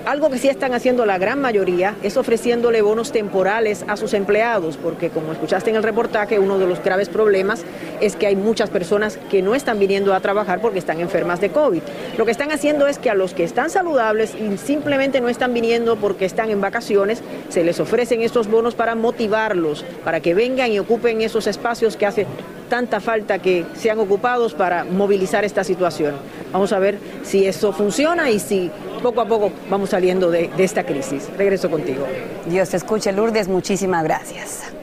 Algo 0.06 0.30
que 0.30 0.38
sí 0.38 0.48
están 0.48 0.74
haciendo 0.74 1.06
la 1.06 1.18
gran 1.18 1.42
mayoría 1.42 1.96
es 2.02 2.18
ofreciéndole 2.18 2.82
bonos 2.82 3.12
temporales 3.12 3.84
a 3.88 3.98
sus 3.98 4.14
empleados, 4.14 4.78
porque 4.78 5.10
como 5.10 5.34
escuchaste 5.34 5.70
en 5.70 5.76
el 5.76 5.84
reportaje, 5.84 6.40
uno 6.40 6.58
de 6.58 6.66
los 6.66 6.84
graves 6.84 7.10
problemas 7.10 7.64
es 8.00 8.16
que 8.16 8.26
hay 8.26 8.36
muchas 8.36 8.70
personas 8.70 9.20
que 9.30 9.42
no 9.42 9.56
están 9.56 9.78
viniendo 9.78 10.14
a 10.14 10.20
trabajar 10.22 10.62
porque 10.62 10.80
están 10.80 11.00
enfermas 11.00 11.42
de 11.42 11.50
COVID. 11.50 11.82
Lo 12.18 12.26
que 12.26 12.32
están 12.32 12.52
haciendo 12.52 12.88
es 12.88 12.98
que 12.98 13.10
a 13.10 13.14
los 13.14 13.34
que 13.34 13.44
están 13.44 13.70
saludables 13.70 14.34
y 14.36 14.58
simplemente 14.58 15.22
no 15.22 15.30
están 15.30 15.54
viniendo 15.54 15.98
porque 15.98 16.26
están 16.26 16.50
en 16.50 16.62
vacaciones, 16.62 17.22
se 17.50 17.64
les 17.64 17.80
ofrecen 17.80 18.22
estos 18.22 18.48
bonos 18.48 18.76
para 18.76 18.96
motivarlos, 18.96 19.84
para 20.04 20.22
que 20.22 20.34
vengan 20.34 20.72
y 20.72 20.80
ocupen 20.80 21.22
esos 21.22 21.46
espacios 21.46 21.98
que 21.98 22.06
hace 22.06 22.26
tanta 22.70 23.00
falta 23.02 23.40
que 23.40 23.66
sean 23.74 24.00
ocupados 24.00 24.54
para 24.54 24.86
movilizar 24.86 25.44
esta 25.44 25.64
situación. 25.64 26.16
Vamos 26.54 26.72
a 26.72 26.80
ver 26.80 26.98
si 27.24 27.46
eso 27.46 27.74
funciona 27.74 28.30
y 28.30 28.40
si 28.40 28.72
poco 29.00 29.22
a 29.22 29.26
poco 29.26 29.52
vamos 29.70 29.90
saliendo 29.90 30.30
de, 30.32 30.50
esta 30.58 30.84
crisis. 30.84 31.30
Regreso 31.38 31.70
contigo. 31.70 32.06
Dios 32.46 32.70
te 32.70 32.78
escuche, 32.78 33.12
Lourdes. 33.12 33.48
Muchísimas 33.48 34.04
gracias. 34.04 34.79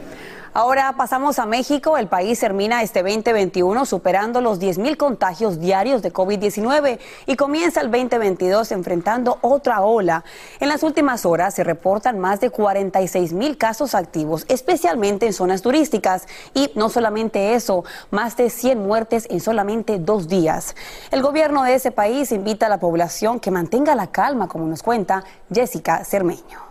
Ahora 0.58 0.94
pasamos 0.96 1.38
a 1.38 1.44
México. 1.44 1.98
El 1.98 2.08
país 2.08 2.40
termina 2.40 2.82
este 2.82 3.02
2021 3.02 3.84
superando 3.84 4.40
los 4.40 4.58
10.000 4.58 4.96
contagios 4.96 5.60
diarios 5.60 6.00
de 6.00 6.14
COVID-19 6.14 6.98
y 7.26 7.36
comienza 7.36 7.82
el 7.82 7.90
2022 7.90 8.72
enfrentando 8.72 9.38
otra 9.42 9.82
ola. 9.82 10.25
En 10.58 10.70
las 10.70 10.82
últimas 10.82 11.26
horas 11.26 11.54
se 11.54 11.62
reportan 11.62 12.18
más 12.18 12.40
de 12.40 12.50
46.000 12.50 13.58
casos 13.58 13.94
activos, 13.94 14.46
especialmente 14.48 15.26
en 15.26 15.34
zonas 15.34 15.60
turísticas. 15.60 16.26
Y 16.54 16.70
no 16.75 16.88
solamente 16.88 17.52
eso, 17.52 17.84
más 18.10 18.38
de 18.38 18.48
100 18.48 18.78
muertes 18.78 19.26
en 19.28 19.40
solamente 19.40 19.98
dos 19.98 20.26
días. 20.26 20.75
El 21.10 21.20
gobierno 21.20 21.64
de 21.64 21.75
ese 21.75 21.90
país 21.90 22.32
invita 22.32 22.64
a 22.64 22.70
la 22.70 22.80
población 22.80 23.40
que 23.40 23.50
mantenga 23.50 23.94
la 23.94 24.06
calma, 24.06 24.48
como 24.48 24.66
nos 24.66 24.82
cuenta 24.82 25.22
Jessica 25.52 26.02
Cermeño. 26.02 26.64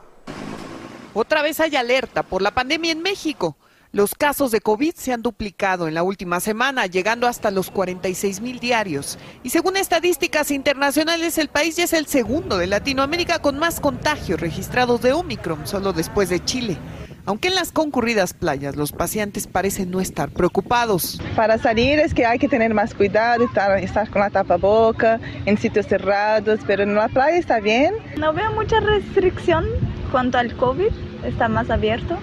Otra 1.13 1.44
vez 1.44 1.60
hay 1.60 1.75
alerta 1.75 2.24
por 2.24 2.42
la 2.42 2.50
pandemia 2.50 2.92
en 2.92 3.04
México. 3.04 3.56
Los 3.96 4.14
casos 4.14 4.52
de 4.52 4.60
COVID 4.60 4.94
se 4.94 5.14
han 5.14 5.22
duplicado 5.22 5.88
en 5.88 5.94
la 5.94 6.04
última 6.04 6.42
semana, 6.42 6.86
llegando 6.86 7.28
hasta 7.28 7.50
los 7.50 7.72
46 7.72 8.42
mil 8.42 8.60
diarios. 8.60 9.18
Y 9.42 9.52
según 9.52 9.78
estadísticas 9.78 10.52
internacionales, 10.52 11.38
el 11.38 11.48
país 11.48 11.78
ya 11.78 11.86
es 11.86 11.94
el 11.94 12.06
segundo 12.06 12.58
de 12.58 12.68
Latinoamérica 12.68 13.40
con 13.40 13.58
más 13.58 13.80
contagios 13.80 14.42
registrados 14.42 15.02
de 15.02 15.14
Omicron, 15.14 15.66
solo 15.66 15.94
después 15.94 16.28
de 16.28 16.44
Chile. 16.44 16.78
Aunque 17.25 17.48
en 17.48 17.56
las 17.56 17.72
concurridas 17.72 18.34
playas 18.34 18.75
los 18.75 18.92
pacientes 18.92 19.48
parecen 19.48 19.92
no 19.92 20.02
estar 20.02 20.30
preocupados. 20.30 21.18
Para 21.34 21.58
salir 21.58 21.98
es 22.00 22.14
que 22.14 22.25
hay 22.25 22.38
que 22.38 22.50
tener 22.50 22.74
más 22.74 22.94
cuidado, 22.94 23.46
estar, 23.46 23.80
estar 23.80 24.10
con 24.10 24.20
la 24.24 24.30
tapaboca, 24.30 25.22
en 25.46 25.58
sitios 25.58 25.86
cerrados, 25.86 26.60
pero 26.68 26.84
en 26.84 26.96
la 26.96 27.08
playa 27.08 27.38
está 27.38 27.62
bien. 27.62 27.94
No 28.18 28.34
veo 28.34 28.52
mucha 28.52 28.82
restricción 28.82 29.64
cuanto 30.12 30.38
al 30.38 30.54
COVID, 30.58 30.92
está 31.24 31.48
más 31.48 31.70
abierto. 31.70 32.18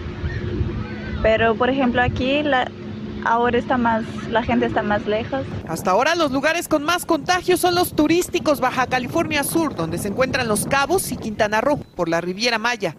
Pero 1.22 1.54
por 1.54 1.70
ejemplo 1.70 2.02
aquí 2.02 2.42
la, 2.42 2.70
ahora 3.24 3.58
está 3.58 3.78
más, 3.78 4.04
la 4.28 4.42
gente 4.42 4.66
está 4.66 4.82
más 4.82 5.06
lejos. 5.06 5.46
Hasta 5.68 5.90
ahora 5.90 6.14
los 6.14 6.32
lugares 6.32 6.68
con 6.68 6.82
más 6.82 7.06
contagios 7.06 7.60
son 7.60 7.74
los 7.74 7.94
turísticos 7.94 8.60
Baja 8.60 8.86
California 8.86 9.44
Sur, 9.44 9.74
donde 9.74 9.98
se 9.98 10.08
encuentran 10.08 10.48
Los 10.48 10.66
Cabos 10.66 11.12
y 11.12 11.16
Quintana 11.16 11.60
Roo, 11.60 11.78
por 11.78 12.08
la 12.08 12.20
Riviera 12.20 12.58
Maya. 12.58 12.96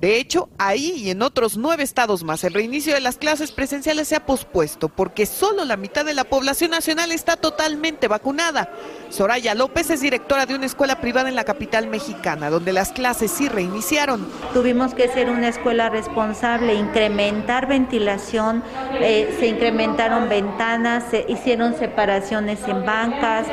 De 0.00 0.18
hecho, 0.18 0.48
ahí 0.58 0.92
y 0.96 1.10
en 1.10 1.22
otros 1.22 1.56
nueve 1.56 1.82
estados 1.82 2.24
más, 2.24 2.44
el 2.44 2.52
reinicio 2.52 2.94
de 2.94 3.00
las 3.00 3.16
clases 3.16 3.52
presenciales 3.52 4.08
se 4.08 4.16
ha 4.16 4.26
pospuesto 4.26 4.88
porque 4.88 5.24
solo 5.24 5.64
la 5.64 5.76
mitad 5.76 6.04
de 6.04 6.12
la 6.14 6.24
población 6.24 6.72
nacional 6.72 7.12
está 7.12 7.36
totalmente 7.36 8.06
vacunada. 8.08 8.70
Soraya 9.08 9.54
López 9.54 9.90
es 9.90 10.00
directora 10.00 10.46
de 10.46 10.54
una 10.54 10.66
escuela 10.66 11.00
privada 11.00 11.28
en 11.28 11.36
la 11.36 11.44
capital 11.44 11.86
mexicana, 11.86 12.50
donde 12.50 12.72
las 12.72 12.92
clases 12.92 13.30
sí 13.30 13.48
reiniciaron. 13.48 14.26
Tuvimos 14.52 14.94
que 14.94 15.08
ser 15.08 15.30
una 15.30 15.48
escuela 15.48 15.88
responsable, 15.88 16.74
incrementar 16.74 17.66
ventilación, 17.66 18.62
eh, 19.00 19.34
se 19.38 19.46
incrementaron 19.46 20.28
ventanas, 20.28 21.04
se 21.10 21.24
hicieron 21.28 21.78
separaciones 21.78 22.58
en 22.66 22.84
bancas. 22.84 23.46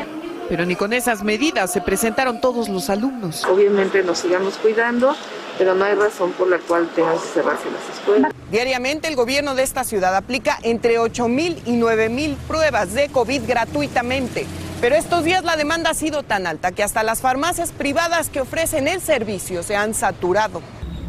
Pero 0.49 0.65
ni 0.65 0.75
con 0.75 0.91
esas 0.91 1.23
medidas 1.23 1.71
se 1.71 1.79
presentaron 1.79 2.41
todos 2.41 2.67
los 2.67 2.89
alumnos. 2.89 3.45
Obviamente 3.45 4.03
nos 4.03 4.17
sigamos 4.17 4.57
cuidando 4.57 5.15
pero 5.61 5.75
no 5.75 5.85
hay 5.85 5.93
razón 5.93 6.31
por 6.31 6.47
la 6.47 6.57
cual 6.57 6.89
tengan 6.95 7.13
que 7.19 7.27
cerrarse 7.35 7.65
las 7.69 7.95
escuelas. 7.95 8.31
Diariamente 8.49 9.07
el 9.07 9.15
gobierno 9.15 9.53
de 9.53 9.61
esta 9.61 9.83
ciudad 9.83 10.15
aplica 10.15 10.57
entre 10.63 10.97
8 10.97 11.27
mil 11.27 11.61
y 11.67 11.73
9 11.73 12.09
mil 12.09 12.35
pruebas 12.47 12.95
de 12.95 13.09
COVID 13.09 13.43
gratuitamente. 13.47 14.47
Pero 14.81 14.95
estos 14.95 15.23
días 15.23 15.43
la 15.43 15.57
demanda 15.57 15.91
ha 15.91 15.93
sido 15.93 16.23
tan 16.23 16.47
alta 16.47 16.71
que 16.71 16.81
hasta 16.81 17.03
las 17.03 17.21
farmacias 17.21 17.73
privadas 17.73 18.29
que 18.29 18.41
ofrecen 18.41 18.87
el 18.87 19.01
servicio 19.01 19.61
se 19.61 19.75
han 19.75 19.93
saturado. 19.93 20.63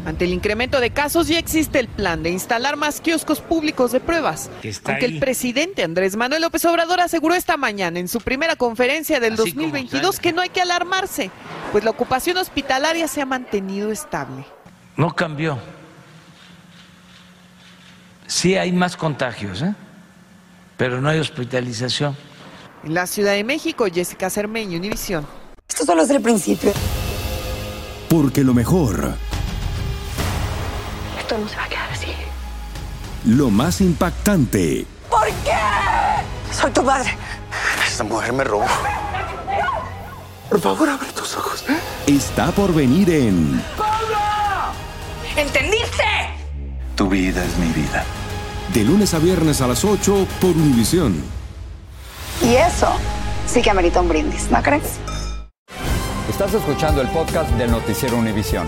Ante 0.05 0.25
el 0.25 0.33
incremento 0.33 0.81
de 0.81 0.91
casos 0.91 1.27
ya 1.29 1.39
existe 1.39 1.79
el 1.79 1.87
plan 1.87 2.23
de 2.23 2.29
instalar 2.29 2.75
más 2.75 2.99
kioscos 2.99 3.39
públicos 3.39 3.93
de 3.93 4.01
pruebas. 4.01 4.49
Aunque 4.83 5.05
el 5.05 5.19
presidente 5.19 5.83
Andrés 5.83 6.17
Manuel 6.17 6.41
López 6.41 6.65
Obrador 6.65 6.99
aseguró 6.99 7.35
esta 7.35 7.55
mañana 7.55 7.99
en 7.99 8.09
su 8.09 8.19
primera 8.19 8.57
conferencia 8.57 9.21
del 9.21 9.37
2022 9.37 10.19
que 10.19 10.33
no 10.33 10.41
hay 10.41 10.49
que 10.49 10.61
alarmarse, 10.61 11.31
pues 11.71 11.85
la 11.85 11.91
ocupación 11.91 12.37
hospitalaria 12.37 13.07
se 13.07 13.21
ha 13.21 13.25
mantenido 13.25 13.91
estable. 13.91 14.45
No 14.97 15.15
cambió. 15.15 15.57
Sí 18.27 18.55
hay 18.55 18.71
más 18.73 18.97
contagios, 18.97 19.61
¿eh? 19.61 19.73
pero 20.75 20.99
no 20.99 21.07
hay 21.07 21.19
hospitalización. 21.19 22.15
En 22.83 22.93
la 22.93 23.07
Ciudad 23.07 23.33
de 23.33 23.43
México, 23.45 23.85
Jessica 23.93 24.29
Cermeño, 24.29 24.77
Univisión. 24.77 25.25
Esto 25.69 25.85
solo 25.85 26.03
es 26.03 26.09
el 26.09 26.21
principio. 26.21 26.73
Porque 28.09 28.43
lo 28.43 28.53
mejor 28.53 29.15
esto 31.33 31.43
no 31.43 31.49
se 31.49 31.55
va 31.55 31.63
a 31.63 31.69
quedar 31.69 31.89
así. 31.91 32.07
Lo 33.25 33.49
más 33.49 33.81
impactante. 33.81 34.85
¿Por 35.09 35.27
qué? 35.27 36.53
Soy 36.53 36.71
tu 36.71 36.83
madre. 36.83 37.17
Esta 37.87 38.03
mujer 38.03 38.33
me 38.33 38.43
robó. 38.43 38.65
Por 40.49 40.59
favor, 40.59 40.89
abre 40.89 41.07
tus 41.11 41.35
ojos. 41.35 41.63
Está 42.05 42.51
por 42.51 42.73
venir 42.73 43.09
en. 43.09 43.63
¡Pablo! 43.77 44.17
¿Entendiste? 45.35 46.03
Tu 46.95 47.09
vida 47.09 47.43
es 47.43 47.57
mi 47.57 47.67
vida. 47.69 48.03
De 48.73 48.83
lunes 48.83 49.13
a 49.13 49.19
viernes 49.19 49.61
a 49.61 49.67
las 49.67 49.83
8 49.83 50.27
por 50.39 50.51
Univisión. 50.51 51.23
Y 52.41 52.55
eso 52.55 52.89
sí 53.47 53.61
que 53.61 53.69
amerita 53.69 54.01
un 54.01 54.09
brindis, 54.09 54.49
¿no 54.51 54.61
crees? 54.61 54.99
Estás 56.29 56.53
escuchando 56.53 57.01
el 57.01 57.07
podcast 57.09 57.49
del 57.51 57.71
Noticiero 57.71 58.17
Univisión. 58.17 58.67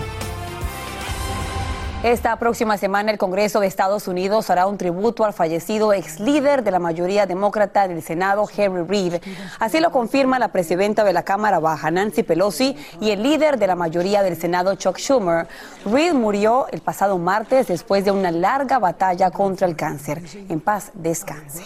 Esta 2.06 2.36
próxima 2.36 2.78
semana 2.78 3.10
el 3.10 3.18
Congreso 3.18 3.58
de 3.58 3.66
Estados 3.66 4.06
Unidos 4.06 4.48
hará 4.48 4.68
un 4.68 4.78
tributo 4.78 5.24
al 5.24 5.32
fallecido 5.32 5.92
ex 5.92 6.20
líder 6.20 6.62
de 6.62 6.70
la 6.70 6.78
mayoría 6.78 7.26
demócrata 7.26 7.88
del 7.88 8.00
Senado, 8.00 8.46
Harry 8.56 8.84
Reid. 8.86 9.14
Así 9.58 9.80
lo 9.80 9.90
confirma 9.90 10.38
la 10.38 10.52
presidenta 10.52 11.02
de 11.02 11.12
la 11.12 11.24
Cámara 11.24 11.58
Baja, 11.58 11.90
Nancy 11.90 12.22
Pelosi, 12.22 12.76
y 13.00 13.10
el 13.10 13.24
líder 13.24 13.58
de 13.58 13.66
la 13.66 13.74
mayoría 13.74 14.22
del 14.22 14.36
Senado, 14.36 14.76
Chuck 14.76 14.98
Schumer. 14.98 15.48
Reid 15.84 16.12
murió 16.12 16.68
el 16.70 16.80
pasado 16.80 17.18
martes 17.18 17.66
después 17.66 18.04
de 18.04 18.12
una 18.12 18.30
larga 18.30 18.78
batalla 18.78 19.32
contra 19.32 19.66
el 19.66 19.74
cáncer. 19.74 20.22
En 20.48 20.60
paz, 20.60 20.92
descanse. 20.94 21.64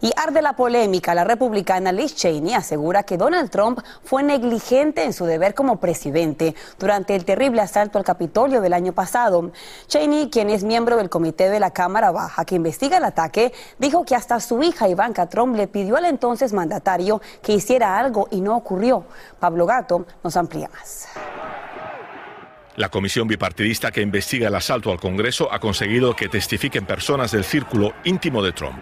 Y 0.00 0.12
arde 0.16 0.42
la 0.42 0.54
polémica. 0.54 1.14
La 1.14 1.24
republicana 1.24 1.90
Liz 1.90 2.14
Cheney 2.14 2.54
asegura 2.54 3.02
que 3.02 3.16
Donald 3.16 3.50
Trump 3.50 3.80
fue 4.04 4.22
negligente 4.22 5.04
en 5.04 5.12
su 5.12 5.24
deber 5.24 5.54
como 5.54 5.80
presidente 5.80 6.54
durante 6.78 7.16
el 7.16 7.24
terrible 7.24 7.60
asalto 7.60 7.98
al 7.98 8.04
Capitolio 8.04 8.60
del 8.60 8.72
año 8.72 8.92
pasado. 8.92 9.50
Cheney, 9.88 10.30
quien 10.30 10.50
es 10.50 10.62
miembro 10.62 10.96
del 10.96 11.08
comité 11.08 11.50
de 11.50 11.58
la 11.58 11.72
Cámara 11.72 12.12
Baja 12.12 12.44
que 12.44 12.54
investiga 12.54 12.98
el 12.98 13.04
ataque, 13.04 13.52
dijo 13.78 14.04
que 14.04 14.14
hasta 14.14 14.40
su 14.40 14.62
hija 14.62 14.88
Ivanka 14.88 15.28
Trump 15.28 15.56
le 15.56 15.66
pidió 15.66 15.96
al 15.96 16.04
entonces 16.04 16.52
mandatario 16.52 17.20
que 17.42 17.52
hiciera 17.54 17.98
algo 17.98 18.28
y 18.30 18.40
no 18.40 18.56
ocurrió. 18.56 19.04
Pablo 19.40 19.66
Gato 19.66 20.06
nos 20.22 20.36
amplía 20.36 20.68
más. 20.68 21.08
La 22.76 22.90
comisión 22.90 23.26
bipartidista 23.26 23.90
que 23.90 24.00
investiga 24.00 24.46
el 24.46 24.54
asalto 24.54 24.92
al 24.92 25.00
Congreso 25.00 25.52
ha 25.52 25.58
conseguido 25.58 26.14
que 26.14 26.28
testifiquen 26.28 26.86
personas 26.86 27.32
del 27.32 27.42
círculo 27.42 27.92
íntimo 28.04 28.40
de 28.40 28.52
Trump 28.52 28.78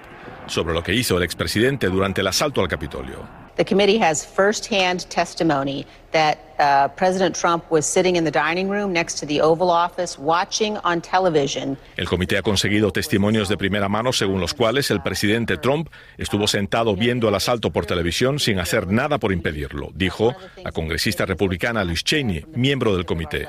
sobre 0.47 0.75
lo 0.75 0.83
que 0.83 0.95
hizo 0.95 1.17
el 1.17 1.23
expresidente 1.23 1.89
durante 1.89 2.21
el 2.21 2.27
asalto 2.27 2.61
al 2.61 2.69
Capitolio. 2.69 3.47
The 3.57 3.65
committee 3.65 3.99
has 3.99 4.23
firsthand 4.23 5.09
testimony 5.09 5.87
that 6.13 6.37
uh, 6.59 6.89
President 6.95 7.35
Trump 7.35 7.65
was 7.71 7.87
sitting 7.87 8.17
in 8.17 8.25
the 8.25 8.31
dining 8.31 8.69
room 8.69 8.93
next 8.93 9.19
to 9.21 9.27
the 9.27 9.41
Oval 9.41 9.71
Office 9.71 10.19
watching 10.19 10.77
on 10.85 11.01
television. 11.01 11.79
El 11.97 12.07
comité 12.07 12.37
ha 12.37 12.43
conseguido 12.43 12.93
testimonios 12.93 13.49
de 13.49 13.57
primera 13.57 13.89
mano 13.89 14.13
según 14.13 14.41
los 14.41 14.53
cuales 14.53 14.91
el 14.91 15.01
presidente 15.01 15.57
Trump 15.57 15.89
estuvo 16.19 16.47
sentado 16.47 16.95
viendo 16.97 17.31
el 17.31 17.35
asalto 17.35 17.71
por 17.71 17.87
televisión 17.87 18.39
sin 18.39 18.59
hacer 18.59 18.89
nada 18.89 19.17
por 19.19 19.33
impedirlo, 19.33 19.91
dijo 19.95 20.35
la 20.63 20.71
congresista 20.71 21.25
republicana 21.25 21.83
Liz 21.83 22.05
Cheney, 22.05 22.45
miembro 22.55 22.95
del 22.95 23.07
comité. 23.07 23.49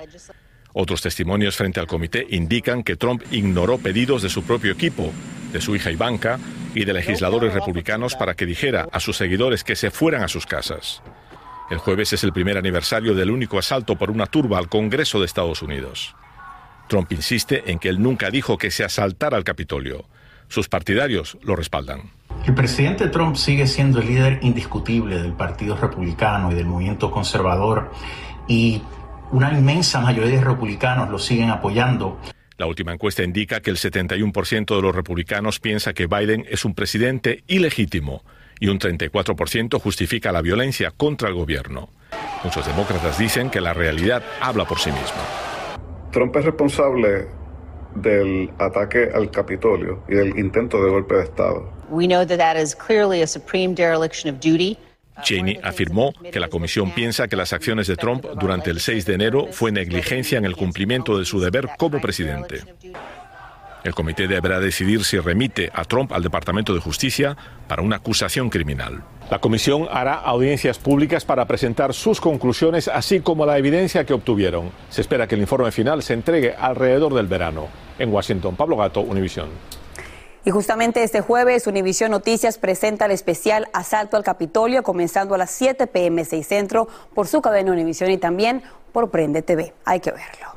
Otros 0.79 1.01
testimonios 1.01 1.55
frente 1.55 1.79
al 1.79 1.87
comité 1.87 2.27
indican 2.29 2.83
que 2.83 2.95
Trump 2.95 3.23
ignoró 3.31 3.79
pedidos 3.79 4.21
de 4.21 4.29
su 4.29 4.43
propio 4.43 4.71
equipo, 4.71 5.11
de 5.51 5.59
su 5.59 5.75
hija 5.75 5.89
Ivanka 5.89 6.37
y 6.75 6.85
de 6.85 6.93
legisladores 6.93 7.51
republicanos 7.51 8.13
para 8.13 8.35
que 8.35 8.45
dijera 8.45 8.87
a 8.91 8.99
sus 8.99 9.17
seguidores 9.17 9.63
que 9.63 9.75
se 9.75 9.89
fueran 9.89 10.21
a 10.21 10.27
sus 10.27 10.45
casas. 10.45 11.01
El 11.71 11.79
jueves 11.79 12.13
es 12.13 12.23
el 12.23 12.31
primer 12.31 12.59
aniversario 12.59 13.15
del 13.15 13.31
único 13.31 13.57
asalto 13.57 13.95
por 13.95 14.11
una 14.11 14.27
turba 14.27 14.59
al 14.59 14.69
Congreso 14.69 15.19
de 15.19 15.25
Estados 15.25 15.63
Unidos. 15.63 16.15
Trump 16.87 17.11
insiste 17.11 17.71
en 17.71 17.79
que 17.79 17.89
él 17.89 17.99
nunca 17.99 18.29
dijo 18.29 18.59
que 18.59 18.69
se 18.69 18.83
asaltara 18.83 19.35
al 19.35 19.43
Capitolio. 19.43 20.05
Sus 20.47 20.69
partidarios 20.69 21.39
lo 21.41 21.55
respaldan. 21.55 22.11
El 22.45 22.53
presidente 22.53 23.07
Trump 23.07 23.35
sigue 23.35 23.65
siendo 23.65 23.99
el 23.99 24.05
líder 24.05 24.39
indiscutible 24.43 25.23
del 25.23 25.33
Partido 25.33 25.75
Republicano 25.75 26.51
y 26.51 26.53
del 26.53 26.67
movimiento 26.67 27.09
conservador 27.09 27.91
y 28.47 28.83
una 29.31 29.51
inmensa 29.51 29.99
mayoría 29.99 30.37
de 30.37 30.43
republicanos 30.43 31.09
lo 31.09 31.19
siguen 31.19 31.49
apoyando. 31.49 32.17
La 32.57 32.65
última 32.65 32.93
encuesta 32.93 33.23
indica 33.23 33.59
que 33.59 33.69
el 33.69 33.77
71% 33.77 34.75
de 34.75 34.81
los 34.81 34.95
republicanos 34.95 35.59
piensa 35.59 35.93
que 35.93 36.07
Biden 36.07 36.45
es 36.49 36.65
un 36.65 36.73
presidente 36.73 37.43
ilegítimo 37.47 38.23
y 38.59 38.69
un 38.69 38.79
34% 38.79 39.79
justifica 39.79 40.31
la 40.31 40.41
violencia 40.41 40.91
contra 40.91 41.29
el 41.29 41.35
gobierno. 41.35 41.89
Muchos 42.43 42.65
demócratas 42.65 43.19
dicen 43.19 43.49
que 43.49 43.61
la 43.61 43.73
realidad 43.73 44.23
habla 44.41 44.65
por 44.65 44.79
sí 44.79 44.91
misma. 44.91 45.21
Trump 46.11 46.35
es 46.35 46.45
responsable 46.45 47.27
del 47.95 48.49
ataque 48.57 49.09
al 49.13 49.29
Capitolio 49.29 50.03
y 50.07 50.15
del 50.15 50.39
intento 50.39 50.83
de 50.83 50.89
golpe 50.89 51.15
de 51.15 51.23
Estado. 51.23 51.69
We 51.89 52.07
know 52.07 52.25
that 52.25 52.37
that 52.37 52.57
is 52.57 52.75
clearly 52.75 53.21
a 53.21 53.27
supreme 53.27 53.75
dereliction 53.75 54.33
of 54.33 54.39
duty. 54.39 54.77
Cheney 55.23 55.59
afirmó 55.63 56.13
que 56.31 56.39
la 56.39 56.49
comisión 56.49 56.91
piensa 56.91 57.27
que 57.27 57.35
las 57.35 57.53
acciones 57.53 57.87
de 57.87 57.95
Trump 57.95 58.25
durante 58.39 58.69
el 58.69 58.79
6 58.79 59.05
de 59.05 59.13
enero 59.13 59.47
fue 59.51 59.71
negligencia 59.71 60.37
en 60.37 60.45
el 60.45 60.55
cumplimiento 60.55 61.17
de 61.17 61.25
su 61.25 61.39
deber 61.39 61.69
como 61.77 61.99
presidente. 61.99 62.63
El 63.83 63.93
comité 63.93 64.27
deberá 64.27 64.59
decidir 64.59 65.05
si 65.05 65.17
remite 65.17 65.71
a 65.73 65.85
Trump 65.85 66.11
al 66.11 66.21
Departamento 66.21 66.73
de 66.73 66.81
Justicia 66.81 67.37
para 67.67 67.81
una 67.81 67.97
acusación 67.97 68.49
criminal. 68.49 69.01
La 69.29 69.39
comisión 69.39 69.87
hará 69.89 70.15
audiencias 70.15 70.77
públicas 70.77 71.23
para 71.23 71.45
presentar 71.45 71.93
sus 71.93 72.19
conclusiones, 72.19 72.87
así 72.87 73.21
como 73.21 73.45
la 73.45 73.57
evidencia 73.57 74.05
que 74.05 74.13
obtuvieron. 74.13 74.71
Se 74.89 75.01
espera 75.01 75.27
que 75.27 75.35
el 75.35 75.41
informe 75.41 75.71
final 75.71 76.03
se 76.03 76.13
entregue 76.13 76.53
alrededor 76.57 77.13
del 77.13 77.27
verano. 77.27 77.67
En 77.99 78.11
Washington, 78.11 78.55
Pablo 78.55 78.77
Gato, 78.77 79.01
Univisión. 79.01 79.49
Y 80.47 80.49
justamente 80.49 81.03
este 81.03 81.19
jueves, 81.19 81.67
Univisión 81.67 82.11
Noticias 82.11 82.57
presenta 82.57 83.03
el 83.03 83.11
especial 83.11 83.67
Asalto 83.73 84.15
al 84.15 84.23
Capitolio, 84.23 84.81
comenzando 84.81 85.35
a 85.35 85.37
las 85.37 85.51
7 85.51 85.87
pm 85.87 86.23
6 86.23 86.47
Centro 86.47 86.87
por 87.13 87.27
su 87.27 87.41
cadena 87.41 87.73
Univisión 87.73 88.09
y 88.11 88.17
también 88.17 88.63
por 88.93 89.09
Prende 89.09 89.41
TV. 89.41 89.73
Hay 89.83 89.99
que 89.99 90.11
verlo. 90.11 90.56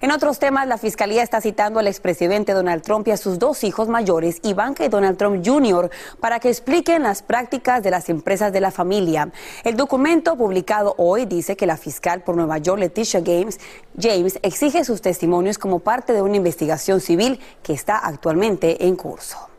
En 0.00 0.10
otros 0.10 0.38
temas, 0.38 0.68
la 0.68 0.76
Fiscalía 0.76 1.22
está 1.22 1.40
citando 1.40 1.80
al 1.80 1.86
expresidente 1.86 2.52
Donald 2.52 2.82
Trump 2.82 3.08
y 3.08 3.12
a 3.12 3.16
sus 3.16 3.38
dos 3.38 3.64
hijos 3.64 3.88
mayores, 3.88 4.40
Ivanka 4.42 4.84
y 4.84 4.88
Donald 4.88 5.16
Trump 5.16 5.42
Jr., 5.44 5.90
para 6.20 6.38
que 6.38 6.50
expliquen 6.50 7.02
las 7.02 7.22
prácticas 7.22 7.82
de 7.82 7.90
las 7.90 8.08
empresas 8.10 8.52
de 8.52 8.60
la 8.60 8.70
familia. 8.70 9.30
El 9.64 9.76
documento 9.76 10.36
publicado 10.36 10.94
hoy 10.98 11.24
dice 11.24 11.56
que 11.56 11.66
la 11.66 11.78
fiscal 11.78 12.22
por 12.22 12.36
Nueva 12.36 12.58
York, 12.58 12.78
Leticia 12.78 13.22
James, 13.24 13.58
James, 13.98 14.38
exige 14.42 14.84
sus 14.84 15.00
testimonios 15.00 15.56
como 15.56 15.78
parte 15.78 16.12
de 16.12 16.20
una 16.20 16.36
investigación 16.36 17.00
civil 17.00 17.40
que 17.62 17.72
está 17.72 17.96
actualmente 17.96 18.86
en 18.86 18.96
curso. 18.96 19.55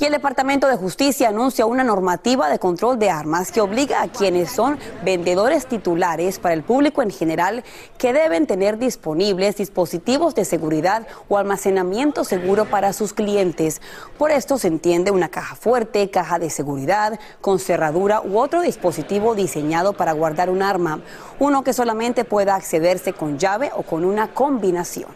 Y 0.00 0.04
el 0.04 0.12
Departamento 0.12 0.68
de 0.68 0.76
Justicia 0.76 1.30
anuncia 1.30 1.66
una 1.66 1.82
normativa 1.82 2.48
de 2.48 2.60
control 2.60 3.00
de 3.00 3.10
armas 3.10 3.50
que 3.50 3.60
obliga 3.60 4.00
a 4.00 4.06
quienes 4.06 4.52
son 4.52 4.78
vendedores 5.04 5.66
titulares 5.66 6.38
para 6.38 6.54
el 6.54 6.62
público 6.62 7.02
en 7.02 7.10
general 7.10 7.64
que 7.98 8.12
deben 8.12 8.46
tener 8.46 8.78
disponibles 8.78 9.56
dispositivos 9.56 10.36
de 10.36 10.44
seguridad 10.44 11.08
o 11.28 11.36
almacenamiento 11.36 12.22
seguro 12.22 12.66
para 12.66 12.92
sus 12.92 13.12
clientes. 13.12 13.82
Por 14.18 14.30
esto 14.30 14.56
se 14.56 14.68
entiende 14.68 15.10
una 15.10 15.30
caja 15.30 15.56
fuerte, 15.56 16.08
caja 16.10 16.38
de 16.38 16.50
seguridad, 16.50 17.18
con 17.40 17.58
cerradura 17.58 18.20
u 18.20 18.38
otro 18.38 18.60
dispositivo 18.60 19.34
diseñado 19.34 19.94
para 19.94 20.12
guardar 20.12 20.48
un 20.48 20.62
arma, 20.62 21.00
uno 21.40 21.64
que 21.64 21.72
solamente 21.72 22.24
pueda 22.24 22.54
accederse 22.54 23.14
con 23.14 23.36
llave 23.36 23.72
o 23.74 23.82
con 23.82 24.04
una 24.04 24.32
combinación. 24.32 25.10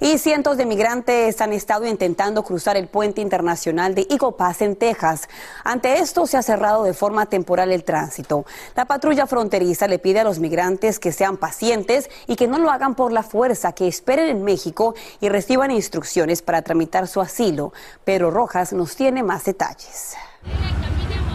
Y 0.00 0.18
cientos 0.18 0.56
de 0.56 0.64
migrantes 0.64 1.40
han 1.40 1.52
estado 1.52 1.84
intentando 1.84 2.44
cruzar 2.44 2.76
el 2.76 2.86
puente 2.86 3.20
internacional 3.20 3.96
de 3.96 4.06
Pass 4.36 4.62
en 4.62 4.76
Texas. 4.76 5.28
Ante 5.64 5.98
esto 5.98 6.24
se 6.26 6.36
ha 6.36 6.42
cerrado 6.42 6.84
de 6.84 6.94
forma 6.94 7.26
temporal 7.26 7.72
el 7.72 7.82
tránsito. 7.82 8.46
La 8.76 8.84
patrulla 8.84 9.26
fronteriza 9.26 9.88
le 9.88 9.98
pide 9.98 10.20
a 10.20 10.24
los 10.24 10.38
migrantes 10.38 11.00
que 11.00 11.10
sean 11.10 11.36
pacientes 11.36 12.10
y 12.28 12.36
que 12.36 12.46
no 12.46 12.58
lo 12.58 12.70
hagan 12.70 12.94
por 12.94 13.10
la 13.10 13.24
fuerza, 13.24 13.72
que 13.72 13.88
esperen 13.88 14.28
en 14.28 14.44
México 14.44 14.94
y 15.20 15.30
reciban 15.30 15.72
instrucciones 15.72 16.42
para 16.42 16.62
tramitar 16.62 17.08
su 17.08 17.20
asilo. 17.20 17.72
Pero 18.04 18.30
Rojas 18.30 18.72
nos 18.72 18.94
tiene 18.94 19.24
más 19.24 19.44
detalles. 19.46 20.16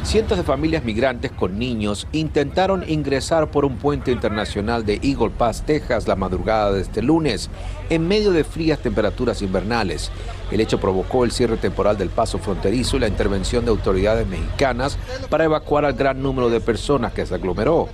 Cientos 0.04 0.38
de 0.38 0.44
familias 0.44 0.84
migrantes 0.84 1.32
con 1.32 1.58
niños 1.58 2.08
intentaron 2.12 2.88
ingresar 2.88 3.50
por 3.50 3.64
un 3.64 3.78
puente 3.78 4.12
internacional 4.12 4.86
de 4.86 5.00
Eagle 5.02 5.30
Pass, 5.30 5.64
Texas, 5.66 6.08
la 6.08 6.18
madrugada 6.18 6.74
de 6.74 6.82
este 6.82 7.02
lunes, 7.02 7.50
en 7.90 8.08
medio 8.08 8.32
de 8.32 8.44
frías 8.44 8.80
temperaturas 8.80 9.42
invernales. 9.42 10.12
El 10.52 10.62
hecho 10.62 10.80
provocó 10.80 11.24
el 11.24 11.32
cierre 11.32 11.58
temporal 11.58 11.98
del 11.98 12.10
paso 12.10 12.38
fronterizo 12.38 12.98
y 12.98 13.00
la 13.00 13.08
intervención 13.08 13.66
de 13.66 13.72
autoridades 13.72 14.28
mexicanas 14.28 14.98
para 15.30 15.46
evacuar 15.46 15.86
al 15.86 15.94
gran 15.94 16.22
número 16.22 16.50
de 16.50 16.62
personas 16.62 17.14
que 17.14 17.26
se 17.26 17.34
aglomeró. 17.34 17.90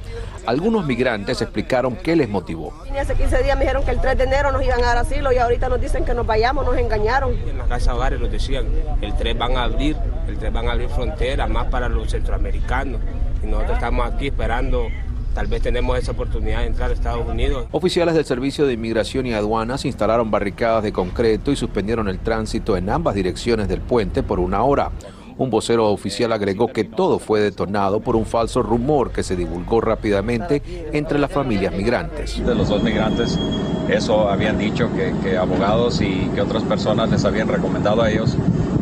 Algunos 0.45 0.86
migrantes 0.86 1.41
explicaron 1.41 1.95
qué 1.95 2.15
les 2.15 2.28
motivó. 2.28 2.73
Hace 2.99 3.13
15 3.15 3.43
días 3.43 3.58
me 3.58 3.65
dijeron 3.65 3.86
que 3.86 3.91
el 3.91 4.02
3 4.02 4.17
de 4.17 4.23
enero 4.23 4.52
nos 4.52 4.63
iban 4.63 4.84
a 4.84 4.88
dar 4.88 4.97
asilo 4.97 5.32
y 5.32 5.38
ahorita 5.38 5.69
nos 5.69 5.80
dicen 5.80 6.06
que 6.06 6.13
nos 6.13 6.25
vayamos, 6.25 6.65
nos 6.65 6.75
engañaron. 6.78 7.34
En 7.47 7.58
la 7.58 7.65
casa 7.65 7.93
hogares 7.93 8.19
nos 8.19 8.32
decían, 8.32 8.65
el 9.02 9.15
3 9.15 9.38
van 9.38 9.58
a 9.58 9.63
abrir, 9.63 9.95
el 10.28 10.38
3 10.38 10.52
van 10.52 10.67
a 10.67 10.71
abrir 10.71 10.89
fronteras 10.89 11.49
más 11.49 11.67
para 11.67 11.88
los 11.88 12.10
centroamericanos. 12.10 12.99
Y 13.43 13.47
nosotros 13.47 13.75
estamos 13.75 14.12
aquí 14.12 14.28
esperando 14.28 14.88
Tal 15.39 15.47
vez 15.47 15.62
tenemos 15.62 15.97
esa 15.97 16.12
oportunidad 16.12 16.60
de 16.60 16.65
entrar 16.65 16.89
a 16.89 16.93
Estados 16.93 17.25
Unidos. 17.25 17.65
Oficiales 17.71 18.13
del 18.13 18.25
Servicio 18.25 18.67
de 18.67 18.73
Inmigración 18.73 19.25
y 19.25 19.34
Aduanas 19.34 19.86
instalaron 19.86 20.30
barricadas 20.30 20.84
de 20.84 20.91
concreto 20.91 21.54
y 21.54 21.56
suspendieron 21.56 22.10
el 22.10 22.19
tránsito 22.19 22.75
en 22.75 22.89
ambas 22.89 23.15
direcciones 23.15 23.69
del 23.69 23.80
puente 23.80 24.21
por 24.21 24.41
una 24.41 24.63
hora. 24.63 24.91
Un 25.38 25.49
vocero 25.49 25.88
oficial 25.91 26.34
agregó 26.34 26.67
que 26.67 26.84
todo 26.84 27.19
fue 27.19 27.39
detonado 27.39 28.02
por 28.02 28.17
un 28.17 28.25
falso 28.25 28.62
rumor 28.62 29.13
que 29.13 29.23
se 29.23 29.38
divulgó 29.38 29.80
rápidamente 29.80 30.62
entre 30.91 31.17
las 31.17 31.32
familias 31.32 31.73
migrantes. 31.73 32.45
De 32.45 32.54
los 32.54 32.67
dos 32.67 32.84
migrantes, 32.84 33.39
eso 33.88 34.28
habían 34.28 34.58
dicho 34.58 34.89
que, 34.93 35.13
que 35.23 35.38
abogados 35.38 36.02
y 36.02 36.30
que 36.36 36.41
otras 36.41 36.63
personas 36.63 37.10
les 37.12 37.23
habían 37.23 37.47
recomendado 37.47 38.02
a 38.02 38.12
ellos 38.12 38.36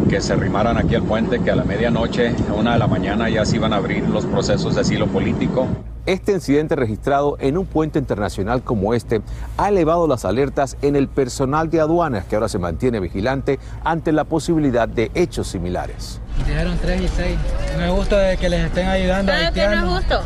que 0.09 0.19
se 0.21 0.33
arrimaran 0.33 0.75
aquí 0.77 0.95
al 0.95 1.03
puente, 1.03 1.39
que 1.39 1.51
a 1.51 1.55
la 1.55 1.65
medianoche, 1.65 2.33
a 2.49 2.53
una 2.55 2.73
de 2.73 2.79
la 2.79 2.87
mañana, 2.87 3.29
ya 3.29 3.45
se 3.45 3.57
iban 3.57 3.73
a 3.73 3.75
abrir 3.75 4.09
los 4.09 4.25
procesos 4.25 4.73
de 4.73 4.81
asilo 4.81 5.05
político. 5.05 5.67
Este 6.07 6.31
incidente 6.31 6.77
registrado 6.77 7.35
en 7.41 7.57
un 7.57 7.65
puente 7.65 7.99
internacional 7.99 8.63
como 8.63 8.93
este 8.93 9.21
ha 9.57 9.67
elevado 9.67 10.07
las 10.07 10.23
alertas 10.23 10.77
en 10.81 10.95
el 10.95 11.09
personal 11.09 11.69
de 11.69 11.81
aduanas 11.81 12.23
que 12.23 12.35
ahora 12.35 12.47
se 12.47 12.59
mantiene 12.59 13.01
vigilante 13.01 13.59
ante 13.83 14.13
la 14.13 14.23
posibilidad 14.23 14.87
de 14.87 15.11
hechos 15.15 15.49
similares. 15.49 16.21
Dijeron 16.37 16.77
3 16.81 17.01
y 17.01 17.07
6. 17.09 17.37
No 17.77 17.83
es 17.83 17.91
justo 17.91 18.15
que 18.39 18.47
les 18.47 18.65
estén 18.67 18.87
ayudando 18.87 19.33
a 19.33 19.51
que 19.51 19.67
no 19.67 19.73
es 19.73 19.99
justo? 19.99 20.21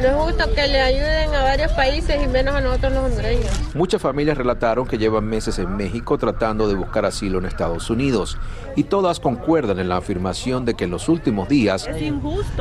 No 0.00 0.08
es 0.08 0.14
justo 0.14 0.54
que 0.54 0.66
le 0.66 0.80
ayuden 0.80 1.34
a 1.34 1.42
varios 1.42 1.72
países 1.72 2.20
y 2.22 2.26
menos 2.26 2.54
a 2.54 2.60
nosotros 2.60 2.92
los 2.92 3.04
hondureños. 3.04 3.74
Muchas 3.74 4.02
familias 4.02 4.36
relataron 4.36 4.86
que 4.86 4.98
llevan 4.98 5.24
meses 5.24 5.58
en 5.58 5.76
México 5.76 6.18
tratando 6.18 6.68
de 6.68 6.74
buscar 6.74 7.04
asilo 7.04 7.38
en 7.38 7.46
Estados 7.46 7.88
Unidos 7.90 8.36
y 8.76 8.84
todas 8.84 9.20
concuerdan 9.20 9.78
en 9.78 9.88
la 9.88 9.98
afirmación 9.98 10.64
de 10.64 10.74
que 10.74 10.84
en 10.84 10.90
los 10.90 11.08
últimos 11.08 11.48
días, 11.48 11.88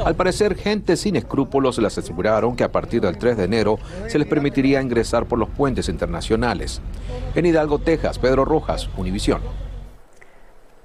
al 0.05 0.15
parecer 0.15 0.55
gente 0.55 0.95
sin 0.95 1.15
escrúpulos 1.15 1.77
les 1.79 1.97
aseguraron 1.97 2.55
que 2.55 2.63
a 2.63 2.71
partir 2.71 3.01
del 3.01 3.17
3 3.17 3.37
de 3.37 3.43
enero 3.43 3.79
se 4.07 4.19
les 4.19 4.27
permitiría 4.27 4.81
ingresar 4.81 5.25
por 5.25 5.39
los 5.39 5.49
puentes 5.49 5.89
internacionales. 5.89 6.81
En 7.35 7.45
Hidalgo, 7.45 7.79
Texas, 7.79 8.19
Pedro 8.19 8.45
Rojas, 8.45 8.89
Univisión. 8.95 9.41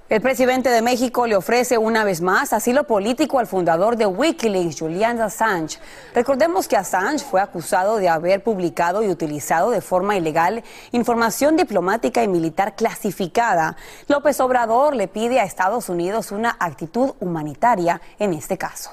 El 0.09 0.23
presidente 0.23 0.71
de 0.71 0.81
México 0.81 1.27
le 1.27 1.37
ofrece 1.37 1.77
una 1.77 2.03
vez 2.03 2.23
más 2.23 2.55
asilo 2.55 2.85
político 2.85 3.41
al 3.41 3.47
fundador 3.47 3.95
de 3.97 4.07
Wikileaks, 4.07 4.81
Julian 4.81 5.21
Assange. 5.21 5.79
Recordemos 6.15 6.67
que 6.67 6.79
Assange 6.79 7.23
fue 7.23 7.43
acusado 7.43 7.99
de 7.99 8.09
haber 8.09 8.43
publicado 8.43 9.03
y 9.03 9.11
utilizado 9.11 9.71
de 9.71 9.83
forma 9.83 10.17
ilegal 10.17 10.65
información 10.93 11.59
diplomática 11.59 12.25
y 12.25 12.29
militar 12.29 12.75
clasificada. 12.75 13.77
López 14.07 14.41
Obrador 14.41 14.97
le 14.97 15.09
pide 15.09 15.41
a 15.41 15.45
Estados 15.45 15.91
Unidos 15.91 16.33
una 16.33 16.57
actitud 16.59 17.13
humanitaria 17.21 18.01
en 18.19 18.33
este 18.33 18.57
caso. 18.57 18.91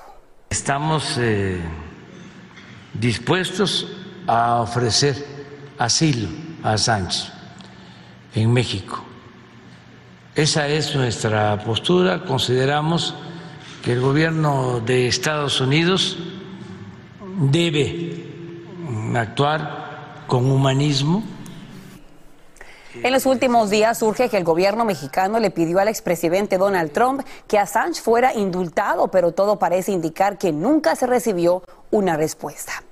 Estamos 0.49 1.15
eh, 1.17 1.61
dispuestos 2.93 3.87
a 4.27 4.59
ofrecer 4.59 5.15
asilo 5.77 6.27
a 6.61 6.77
Sánchez 6.77 7.31
en 8.33 8.51
México. 8.51 9.14
Esa 10.35 10.67
es 10.67 10.93
nuestra 10.93 11.57
postura. 11.63 12.25
Consideramos 12.25 13.15
que 13.81 13.93
el 13.93 14.01
gobierno 14.01 14.81
de 14.81 15.07
Estados 15.07 15.61
Unidos 15.61 16.17
debe 17.39 18.25
actuar 19.15 20.25
con 20.27 20.51
humanismo. 20.51 21.23
En 23.01 23.13
los 23.13 23.25
últimos 23.25 23.69
días 23.69 23.99
surge 23.99 24.27
que 24.27 24.35
el 24.35 24.43
gobierno 24.43 24.83
mexicano 24.83 25.39
le 25.39 25.51
pidió 25.51 25.79
al 25.79 25.87
expresidente 25.87 26.57
Donald 26.57 26.91
Trump 26.91 27.21
que 27.47 27.57
Assange 27.57 28.01
fuera 28.01 28.33
indultado, 28.33 29.07
pero 29.07 29.31
todo 29.31 29.57
parece 29.57 29.93
indicar 29.93 30.37
que 30.37 30.51
nunca 30.51 30.97
se 30.97 31.07
recibió 31.07 31.63
una 31.91 32.17
respuesta. 32.17 32.83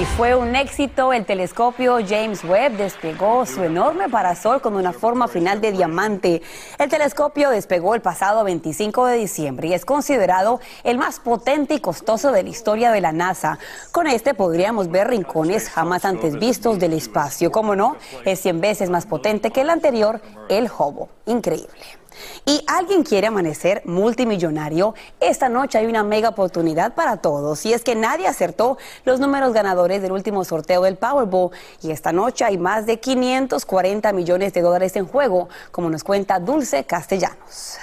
Y 0.00 0.04
fue 0.06 0.34
un 0.34 0.56
éxito. 0.56 1.12
El 1.12 1.26
telescopio 1.26 1.98
James 1.98 2.42
Webb 2.42 2.78
despegó 2.78 3.44
su 3.44 3.62
enorme 3.62 4.08
parasol 4.08 4.62
con 4.62 4.74
una 4.74 4.94
forma 4.94 5.28
final 5.28 5.60
de 5.60 5.72
diamante. 5.72 6.40
El 6.78 6.88
telescopio 6.88 7.50
despegó 7.50 7.94
el 7.94 8.00
pasado 8.00 8.42
25 8.42 9.04
de 9.04 9.18
diciembre 9.18 9.68
y 9.68 9.74
es 9.74 9.84
considerado 9.84 10.58
el 10.84 10.96
más 10.96 11.20
potente 11.20 11.74
y 11.74 11.80
costoso 11.80 12.32
de 12.32 12.44
la 12.44 12.48
historia 12.48 12.92
de 12.92 13.02
la 13.02 13.12
NASA. 13.12 13.58
Con 13.92 14.06
este 14.06 14.32
podríamos 14.32 14.90
ver 14.90 15.08
rincones 15.08 15.68
jamás 15.68 16.06
antes 16.06 16.38
vistos 16.38 16.78
del 16.78 16.94
espacio. 16.94 17.52
Como 17.52 17.76
no, 17.76 17.96
es 18.24 18.40
100 18.40 18.58
veces 18.62 18.88
más 18.88 19.04
potente 19.04 19.50
que 19.50 19.60
el 19.60 19.68
anterior, 19.68 20.22
el 20.48 20.70
Hubble. 20.70 21.08
Increíble 21.26 21.99
y 22.46 22.62
alguien 22.66 23.02
quiere 23.02 23.26
amanecer 23.26 23.82
multimillonario, 23.84 24.94
esta 25.20 25.48
noche 25.48 25.78
hay 25.78 25.86
una 25.86 26.02
mega 26.02 26.30
oportunidad 26.30 26.94
para 26.94 27.18
todos. 27.18 27.64
Y 27.66 27.72
es 27.72 27.82
que 27.82 27.94
nadie 27.94 28.26
acertó 28.26 28.78
los 29.04 29.20
números 29.20 29.52
ganadores 29.52 30.02
del 30.02 30.12
último 30.12 30.44
sorteo 30.44 30.82
del 30.82 30.96
Powerball. 30.96 31.50
Y 31.82 31.90
esta 31.90 32.12
noche 32.12 32.44
hay 32.44 32.58
más 32.58 32.86
de 32.86 33.00
540 33.00 34.12
millones 34.12 34.52
de 34.52 34.60
dólares 34.60 34.96
en 34.96 35.06
juego, 35.06 35.48
como 35.70 35.90
nos 35.90 36.04
cuenta 36.04 36.38
Dulce 36.40 36.84
Castellanos. 36.84 37.78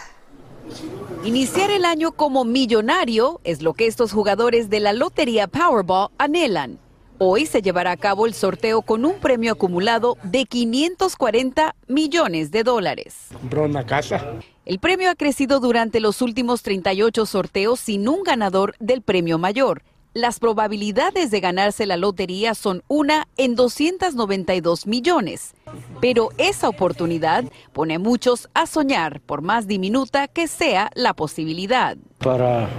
Iniciar 1.24 1.72
el 1.72 1.86
año 1.86 2.12
como 2.12 2.44
millonario 2.44 3.40
es 3.44 3.62
lo 3.62 3.74
que 3.74 3.88
estos 3.88 4.12
jugadores 4.12 4.70
de 4.70 4.80
la 4.80 4.94
Lotería 4.94 5.48
Powerball 5.48 6.10
anhelan. 6.18 6.80
Hoy 7.20 7.48
se 7.48 7.64
llevará 7.64 7.94
a 7.94 7.98
cabo 7.98 8.28
el 8.28 8.36
sorteo 8.36 8.84
con 8.84 9.04
un 9.04 9.16
premio 9.16 9.54
acumulado 9.54 10.18
de 10.22 10.46
540 10.46 11.76
millones 11.88 12.52
de 12.52 12.64
dólares. 12.64 13.30
Compró 13.34 13.64
una 13.64 13.88
casa. 13.88 14.34
El 14.66 14.78
premio 14.78 15.10
ha 15.10 15.16
crecido 15.16 15.60
durante 15.60 16.00
los 16.00 16.22
últimos 16.22 16.62
38 16.62 17.26
sorteos 17.26 17.80
sin 17.80 18.08
un 18.08 18.22
ganador 18.22 18.76
del 18.80 19.02
premio 19.02 19.40
mayor. 19.40 19.82
Las 20.14 20.38
probabilidades 20.38 21.32
de 21.32 21.40
ganarse 21.40 21.88
la 21.88 21.98
lotería 21.98 22.54
son 22.54 22.84
una 22.88 23.28
en 23.36 23.56
292 23.56 24.86
millones. 24.86 25.56
Pero 26.00 26.30
esa 26.38 26.70
oportunidad 26.70 27.46
pone 27.74 27.96
a 27.96 28.00
muchos 28.00 28.48
a 28.54 28.68
soñar, 28.68 29.22
por 29.22 29.42
más 29.42 29.66
diminuta 29.66 30.28
que 30.28 30.48
sea 30.48 30.92
la 30.94 31.16
posibilidad. 31.16 31.98
Para 32.20 32.70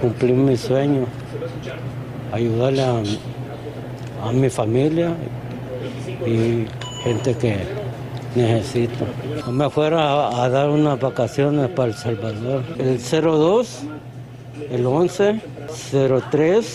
cumplir 0.00 0.32
mi 0.32 0.56
sueño, 0.56 1.06
ayudarle 2.32 2.82
a 2.82 3.02
a 4.26 4.32
mi 4.32 4.50
familia 4.50 5.16
y 6.26 6.66
gente 7.02 7.34
que 7.36 7.58
necesito. 8.34 9.06
Me 9.50 9.70
fuera 9.70 10.42
a, 10.42 10.48
dar 10.48 10.70
unas 10.70 11.00
vacaciones 11.00 11.68
para 11.70 11.88
El 11.88 11.94
Salvador. 11.94 12.64
El 12.78 12.98
02, 12.98 13.82
el 14.70 14.86
11, 14.86 15.40
03, 16.30 16.66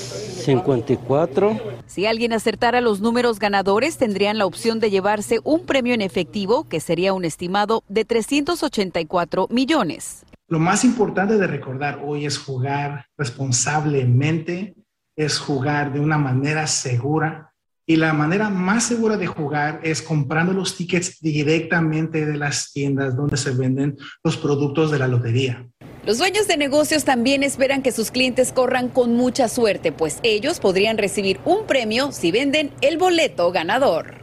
54. 0.46 1.60
Si 1.86 2.06
alguien 2.06 2.34
acertara 2.34 2.82
los 2.82 3.02
números 3.02 3.40
ganadores, 3.40 3.98
tendrían 3.98 4.38
la 4.38 4.46
opción 4.46 4.80
de 4.80 4.90
llevarse 4.90 5.40
un 5.44 5.66
premio 5.66 5.94
en 5.94 6.02
efectivo, 6.02 6.68
que 6.68 6.80
sería 6.80 7.14
un 7.14 7.26
estimado 7.26 7.84
de 7.90 8.06
384 8.06 9.48
millones. 9.50 10.24
Lo 10.48 10.60
más 10.60 10.84
importante 10.84 11.38
de 11.38 11.48
recordar 11.48 12.02
hoy 12.06 12.26
es 12.26 12.38
jugar 12.38 13.06
responsablemente 13.18 14.76
es 15.16 15.40
jugar 15.40 15.94
de 15.94 16.00
una 16.00 16.18
manera 16.18 16.68
segura. 16.68 17.54
Y 17.86 17.96
la 17.96 18.14
manera 18.14 18.50
más 18.50 18.86
segura 18.86 19.18
de 19.18 19.28
jugar 19.28 19.82
es 19.84 20.02
comprando 20.02 20.54
los 20.54 20.78
tickets 20.78 21.20
directamente 21.20 22.26
de 22.26 22.38
las 22.38 22.72
tiendas 22.72 23.16
donde 23.16 23.38
se 23.38 23.52
venden 23.52 23.98
los 24.24 24.38
productos 24.38 24.92
de 24.92 25.00
la 25.00 25.08
lotería. 25.08 25.68
Los 26.06 26.18
dueños 26.18 26.48
de 26.48 26.58
negocios 26.58 27.04
también 27.04 27.44
esperan 27.44 27.82
que 27.82 27.92
sus 27.92 28.12
clientes 28.12 28.52
corran 28.52 28.88
con 28.88 29.16
mucha 29.16 29.48
suerte, 29.50 29.92
pues 29.92 30.20
ellos 30.24 30.60
podrían 30.60 30.98
recibir 30.98 31.40
un 31.44 31.66
premio 31.68 32.12
si 32.12 32.32
venden 32.32 32.72
el 32.82 32.98
boleto 32.98 33.52
ganador. 33.52 34.16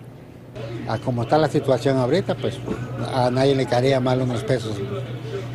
A 0.89 0.99
como 0.99 1.23
está 1.23 1.37
la 1.39 1.49
situación 1.49 1.99
ahorita, 1.99 2.37
pues 2.37 2.57
a 3.13 3.31
nadie 3.31 3.55
le 3.55 3.67
caería 3.67 4.01
mal 4.01 4.23
unos 4.23 4.43
pesos 4.45 4.81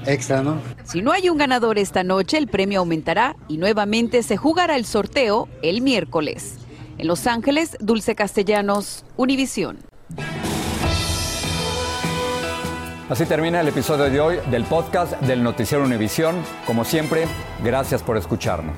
extra, 0.06 0.42
¿no? 0.42 0.60
Si 0.84 1.02
no 1.02 1.12
hay 1.12 1.30
un 1.30 1.38
ganador 1.38 1.78
esta 1.78 2.04
noche, 2.04 2.38
el 2.38 2.48
premio 2.48 2.80
aumentará 2.80 3.36
y 3.48 3.58
nuevamente 3.58 4.24
se 4.24 4.38
jugará 4.38 4.76
el 4.76 4.86
sorteo 4.86 5.48
el 5.62 5.82
miércoles. 5.82 6.56
En 6.98 7.08
Los 7.08 7.28
Ángeles, 7.28 7.78
Dulce 7.80 8.16
Castellanos, 8.16 9.06
Univisión. 9.18 9.80
Así 13.10 13.26
termina 13.26 13.62
el 13.62 13.68
episodio 13.68 14.06
de 14.06 14.20
hoy 14.20 14.38
del 14.50 14.64
podcast 14.64 15.20
del 15.22 15.44
Noticiero 15.44 15.84
Univisión. 15.84 16.36
Como 16.66 16.86
siempre, 16.86 17.26
gracias 17.64 18.02
por 18.02 18.18
escucharnos. 18.18 18.78